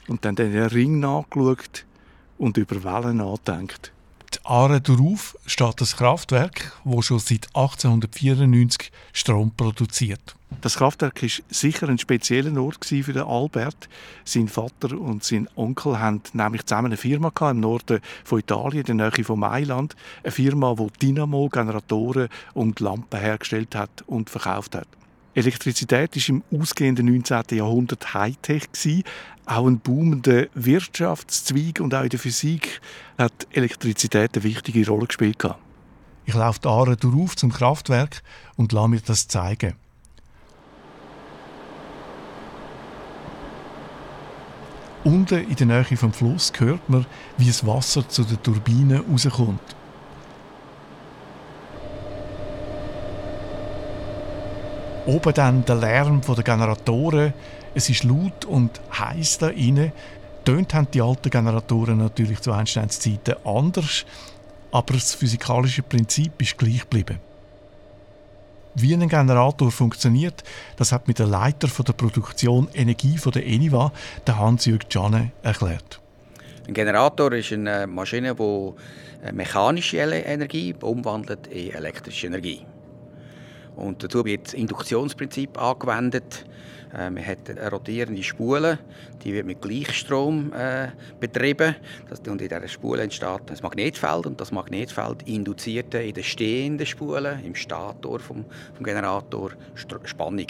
[0.07, 1.85] und dann den Ring nachgeschaut
[2.37, 3.91] und über Wellen nachdenkt.
[4.33, 10.35] Die Aare darauf steht das Kraftwerk, wo schon seit 1894 Strom produziert.
[10.61, 13.89] Das Kraftwerk ist sicher ein spezieller Ort für den Albert.
[14.23, 18.97] Sein Vater und sein Onkel haben nämlich zusammen eine Firma im Norden von Italien, in
[18.97, 24.75] der Nähe von Mailand, eine Firma, die Dynamo, Generatoren und Lampen hergestellt hat und verkauft
[24.75, 24.87] hat.
[25.33, 27.57] Elektrizität ist im ausgehenden 19.
[27.57, 28.69] Jahrhundert Hightech
[29.45, 32.81] Auch ein boomender Wirtschaftszweig und auch in der Physik
[33.17, 35.43] hat Elektrizität eine wichtige Rolle gespielt.
[36.25, 38.23] Ich laufe die Aare durch zum Kraftwerk
[38.55, 39.75] und lasse mir das zeigen.
[45.03, 47.05] Unten in der Nähe vom Fluss hört man,
[47.37, 49.75] wie das Wasser zu den Turbinen rauskommt.
[55.05, 57.33] Oben dann der Lärm der Generatoren.
[57.75, 59.91] Es ist laut und heiß da innen.
[60.45, 64.05] Tönt haben die alten Generatoren natürlich zu Einsteinszeiten anders,
[64.71, 67.19] aber das physikalische Prinzip ist gleich geblieben.
[68.75, 70.43] Wie ein Generator funktioniert,
[70.77, 73.91] das hat mit der Leiter der Produktion Energie von der Eniva,
[74.25, 75.99] der Hans-Jürg Janne, erklärt.
[76.67, 82.65] Ein Generator ist eine Maschine, die mechanische Energie umwandelt in elektrische Energie.
[83.75, 86.45] Und dazu wird das Induktionsprinzip angewendet.
[86.93, 88.79] Äh, man hat eine rotierende Spule,
[89.23, 91.75] die wird mit Gleichstrom äh, betrieben.
[92.09, 96.85] Das, und in dieser Spule entsteht ein Magnetfeld und das Magnetfeld induziert in der stehenden
[96.85, 98.45] Spule, im Stator vom,
[98.75, 99.51] vom Generator,
[100.05, 100.47] Spannung.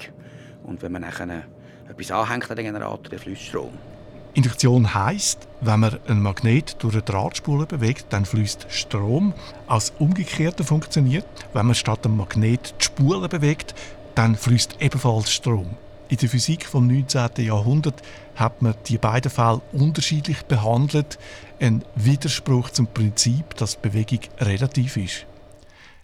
[0.63, 1.43] Und wenn man dann
[1.89, 3.94] etwas anhängt an den Generator, dann fließt Strom.
[4.35, 9.33] Induktion heißt, wenn man ein Magnet durch eine Drahtspule bewegt, dann fließt Strom.
[9.65, 13.73] Als Umgekehrte funktioniert, wenn man statt dem Magnet die Spule bewegt,
[14.13, 15.77] dann fließt ebenfalls Strom.
[16.09, 17.45] In der Physik vom 19.
[17.45, 18.01] Jahrhundert
[18.35, 21.17] hat man die beiden Fälle unterschiedlich behandelt.
[21.61, 25.25] Ein Widerspruch zum Prinzip, dass Bewegung relativ ist.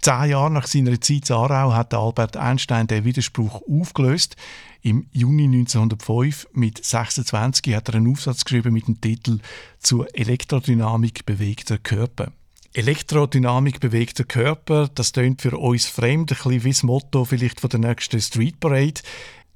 [0.02, 4.36] Zehn Jahre nach seiner Zeit in Aarau hat Albert Einstein den Widerspruch aufgelöst.
[4.84, 9.40] Im Juni 1905 mit 26 hat er einen Aufsatz geschrieben mit dem Titel
[9.80, 12.32] zur Elektrodynamik bewegter Körper.
[12.74, 17.70] Elektrodynamik bewegter Körper, das tönt für uns fremd, ein bisschen wie das Motto vielleicht von
[17.70, 19.02] der nächsten Street Parade.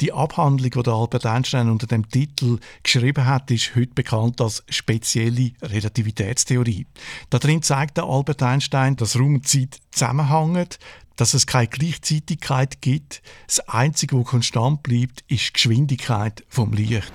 [0.02, 5.54] Die Abhandlung, die Albert Einstein unter dem Titel geschrieben hat, ist heute bekannt als spezielle
[5.62, 6.86] Relativitätstheorie.
[7.30, 10.68] Darin zeigt Albert Einstein, dass Raum und Zeit zusammenhängen,
[11.16, 13.22] dass es keine Gleichzeitigkeit gibt.
[13.48, 17.14] Das Einzige, was konstant bleibt, ist die Geschwindigkeit vom Licht.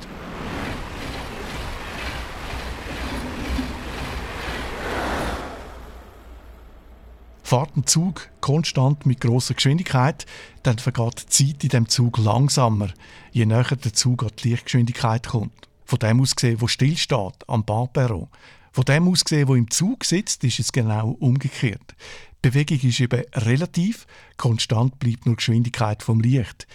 [7.51, 10.25] Fahrt ein Zug konstant mit großer Geschwindigkeit,
[10.63, 12.91] dann vergeht die Zeit in dem Zug langsamer,
[13.33, 15.69] je näher der Zug an die Lichtgeschwindigkeit kommt.
[15.85, 18.29] Von dem aus gesehen, wo stillsteht, am Bahnperron.
[18.71, 21.97] Von dem aus gesehen, wo im Zug sitzt, ist es genau umgekehrt.
[22.43, 26.67] Bewegung ist eben relativ, konstant bleibt nur die Geschwindigkeit vom Licht.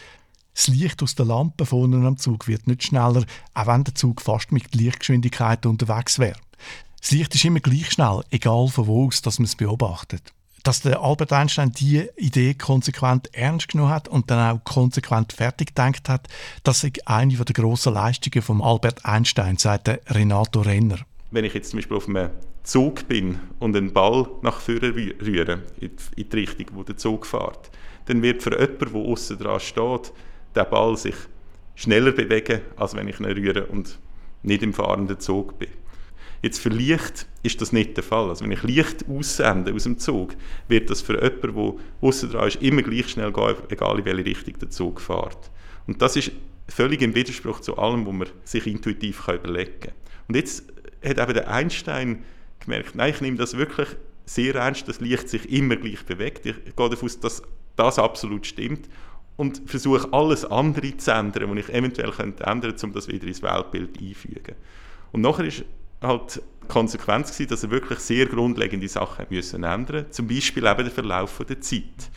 [0.54, 4.22] Das Licht aus der Lampe vorne am Zug wird nicht schneller, auch wenn der Zug
[4.22, 6.40] fast mit Lichtgeschwindigkeit unterwegs wäre.
[7.02, 10.34] Das Licht ist immer gleich schnell, egal von wo aus dass man es beobachtet
[10.66, 15.70] dass der Albert Einstein die Idee konsequent ernst genommen hat und dann auch konsequent fertig
[15.70, 16.28] gedacht hat,
[16.64, 20.98] das ist eine der grossen Leistungen von Albert Einstein, sagt Renato Renner.
[21.30, 22.32] Wenn ich jetzt zum Beispiel auf einem
[22.66, 27.70] Zug bin und einen Ball nach vorne rühre, in die Richtung, wo der Zug fährt,
[28.06, 30.12] dann wird für jemanden, der außen dran steht,
[30.56, 31.16] der Ball sich
[31.76, 34.00] schneller bewegen, als wenn ich ihn rühre und
[34.42, 35.70] nicht im fahrenden Zug bin.
[36.42, 38.30] Jetzt für Licht ist das nicht der Fall.
[38.30, 40.36] Also wenn ich Licht aussende aus dem Zug,
[40.68, 44.26] wird das für jemanden, der außen dran ist, immer gleich schnell gehen, egal in welche
[44.26, 45.52] Richtung der Zug fährt.
[45.88, 46.32] Und das ist
[46.68, 49.94] völlig im Widerspruch zu allem, was man sich intuitiv überlegen kann.
[50.28, 50.64] Und jetzt
[51.04, 52.24] hat eben der Einstein
[52.60, 53.90] gemerkt, nein, ich nehme das wirklich
[54.26, 56.46] sehr ernst, dass Licht sich immer gleich bewegt.
[56.46, 57.44] Ich gehe davon aus, dass
[57.76, 58.90] das absolut stimmt
[59.38, 63.28] und versuche alles andere zu ändern, was ich eventuell könnte ändern könnte, um das wieder
[63.28, 64.56] ins Weltbild einfügen.
[65.12, 65.66] Und nachher ist
[66.02, 70.92] halt Konsequenz gewesen, dass er wirklich sehr grundlegende Sachen müssen ändern Zum Beispiel eben den
[70.92, 72.10] Verlauf der Zeit.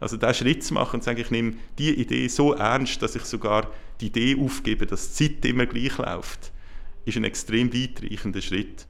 [0.00, 3.14] Also diesen Schritt zu machen und zu sagen, ich nehme die Idee so ernst, dass
[3.14, 3.70] ich sogar
[4.00, 6.52] die Idee aufgebe, dass die Zeit immer gleich läuft,
[7.04, 8.86] ist ein extrem weitreichender Schritt.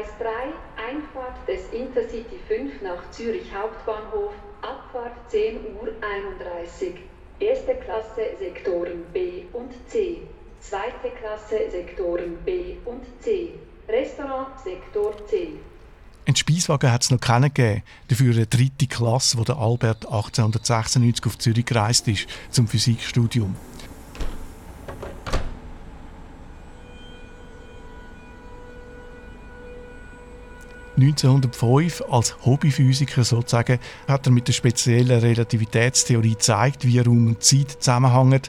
[0.00, 4.32] Gleis 3, Einfahrt des Intercity 5 nach Zürich Hauptbahnhof,
[4.62, 6.94] Abfahrt 10 Uhr 31.
[7.38, 10.22] Erste Klasse Sektoren B und C.
[10.60, 13.50] Zweite Klasse Sektoren B und C.
[13.88, 15.48] Restaurant Sektor C.
[16.26, 21.26] Ein Speiswagen hat es noch keinen gegeben, dafür eine dritte Klasse, wo der Albert 1896
[21.26, 23.54] auf Zürich gereist ist zum Physikstudium.
[31.00, 37.70] 1905 als Hobbyphysiker sozusagen hat er mit der speziellen Relativitätstheorie gezeigt, wie Raum und Zeit
[37.70, 38.42] zusammenhängen.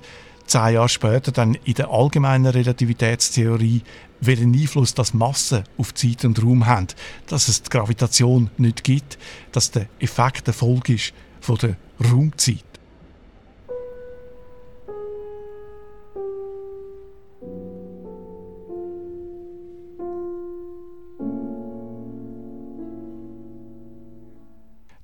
[0.46, 3.84] Zehn Jahre später dann in der allgemeinen Relativitätstheorie,
[4.20, 6.88] welchen Einfluss das Massen auf Zeit und Raum haben,
[7.28, 9.18] dass es die Gravitation nicht gibt,
[9.52, 12.71] dass der Effekt der Folge ist von der Raumzeit.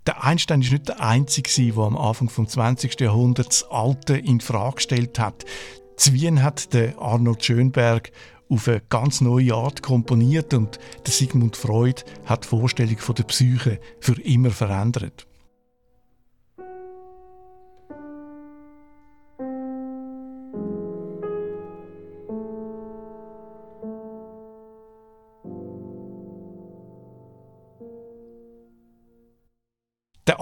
[0.08, 2.98] Der Einstein ist nicht der Einzige, der am Anfang des 20.
[3.02, 5.44] Jahrhunderts das Alte in Frage gestellt hat.
[5.98, 8.12] Zwien hat der Arnold Schönberg
[8.48, 13.26] auf eine ganz neue Art komponiert und der Sigmund Freud hat die Vorstellung von der
[13.26, 15.28] Psyche für immer verändert.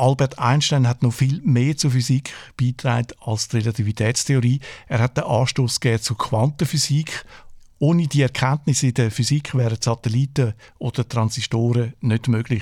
[0.06, 4.60] Albert Einstein hat noch viel mehr zur Physik beigetragen als die Relativitätstheorie.
[4.88, 7.26] Er hat den Anstoß zur Quantenphysik.
[7.80, 12.62] Ohne die Erkenntnisse der Physik wären Satelliten oder Transistoren nicht möglich.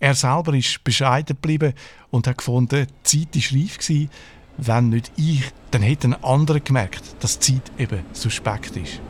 [0.00, 1.74] Er selber ist bescheiden geblieben
[2.10, 3.78] und hat gefunden, die Zeit war reif.
[3.78, 4.10] Gewesen.
[4.56, 9.00] Wenn nicht ich, dann hätten andere gemerkt, dass die Zeit eben suspekt ist.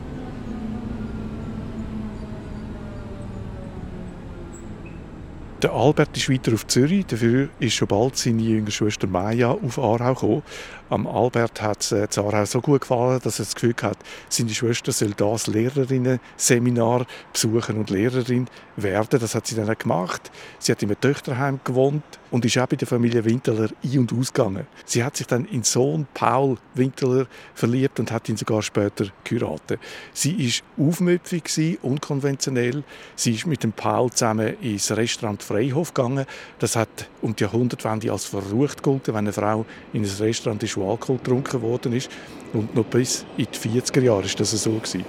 [5.65, 9.79] Der Albert ist weiter auf Zürich, dafür ist schon bald seine jüngere Schwester Maya auf
[9.79, 10.43] Aarau gekommen.
[10.89, 13.97] Am Albert hat äh, Aarau so gut gefallen, dass er das Gefühl hat,
[14.29, 19.19] seine Schwester soll das Lehrerinnen-Seminar besuchen und Lehrerin werden.
[19.19, 20.31] Das hat sie dann gemacht.
[20.59, 24.13] Sie hat in einem Töchterheim gewohnt und ist auch bei der Familie Winteler ein- und
[24.13, 24.67] ausgegangen.
[24.85, 29.79] Sie hat sich dann in Sohn Paul Winteler verliebt und hat ihn sogar später geheiratet.
[30.13, 32.83] Sie ist aufmüpfig, unkonventionell.
[33.15, 36.25] Sie ist mit dem Paul zusammen ins Restaurant Freihof gegangen.
[36.59, 40.74] Das hat um die Jahrhundertwende als verrucht gegolten, wenn eine Frau in ein Restaurant ist,
[40.77, 42.09] wo Alkohol getrunken worden ist.
[42.53, 45.05] Und noch bis in die 40er Jahre ist das so gewesen.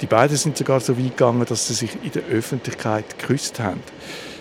[0.00, 3.80] Die beiden sind sogar so weit gegangen, dass sie sich in der Öffentlichkeit geküsst haben.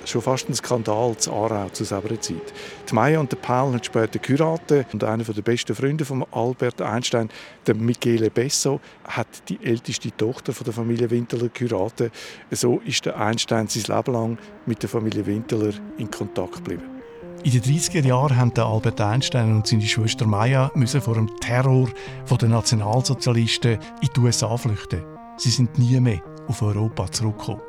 [0.05, 2.53] Schon fast ein Skandal zu Aarau zu selber Zeit.
[2.89, 6.81] Die Maya und der Paul haben später geheiratet und einer der besten Freunde von Albert
[6.81, 7.29] Einstein,
[7.67, 12.11] der Michele Besso, hat die älteste Tochter von der Familie Winteler geheiratet.
[12.49, 16.90] So ist der Einstein sein Leben lang mit der Familie Winteler in Kontakt geblieben.
[17.43, 20.71] In den 30er Jahren haben Albert Einstein und seine Schwester Maya
[21.01, 21.89] vor dem Terror
[22.39, 25.03] der Nationalsozialisten in die USA flüchten.
[25.37, 27.61] Sie sind nie mehr auf Europa zurückgekommen.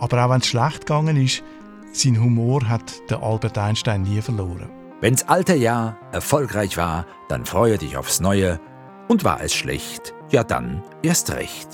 [0.00, 1.44] Aber auch wenn es schlecht gegangen ist,
[1.92, 4.70] sein Humor hat der Albert Einstein nie verloren.
[5.00, 8.58] Wenn's alte Jahr erfolgreich war, dann freue dich aufs Neue.
[9.06, 11.68] Und war es schlecht, ja dann erst recht.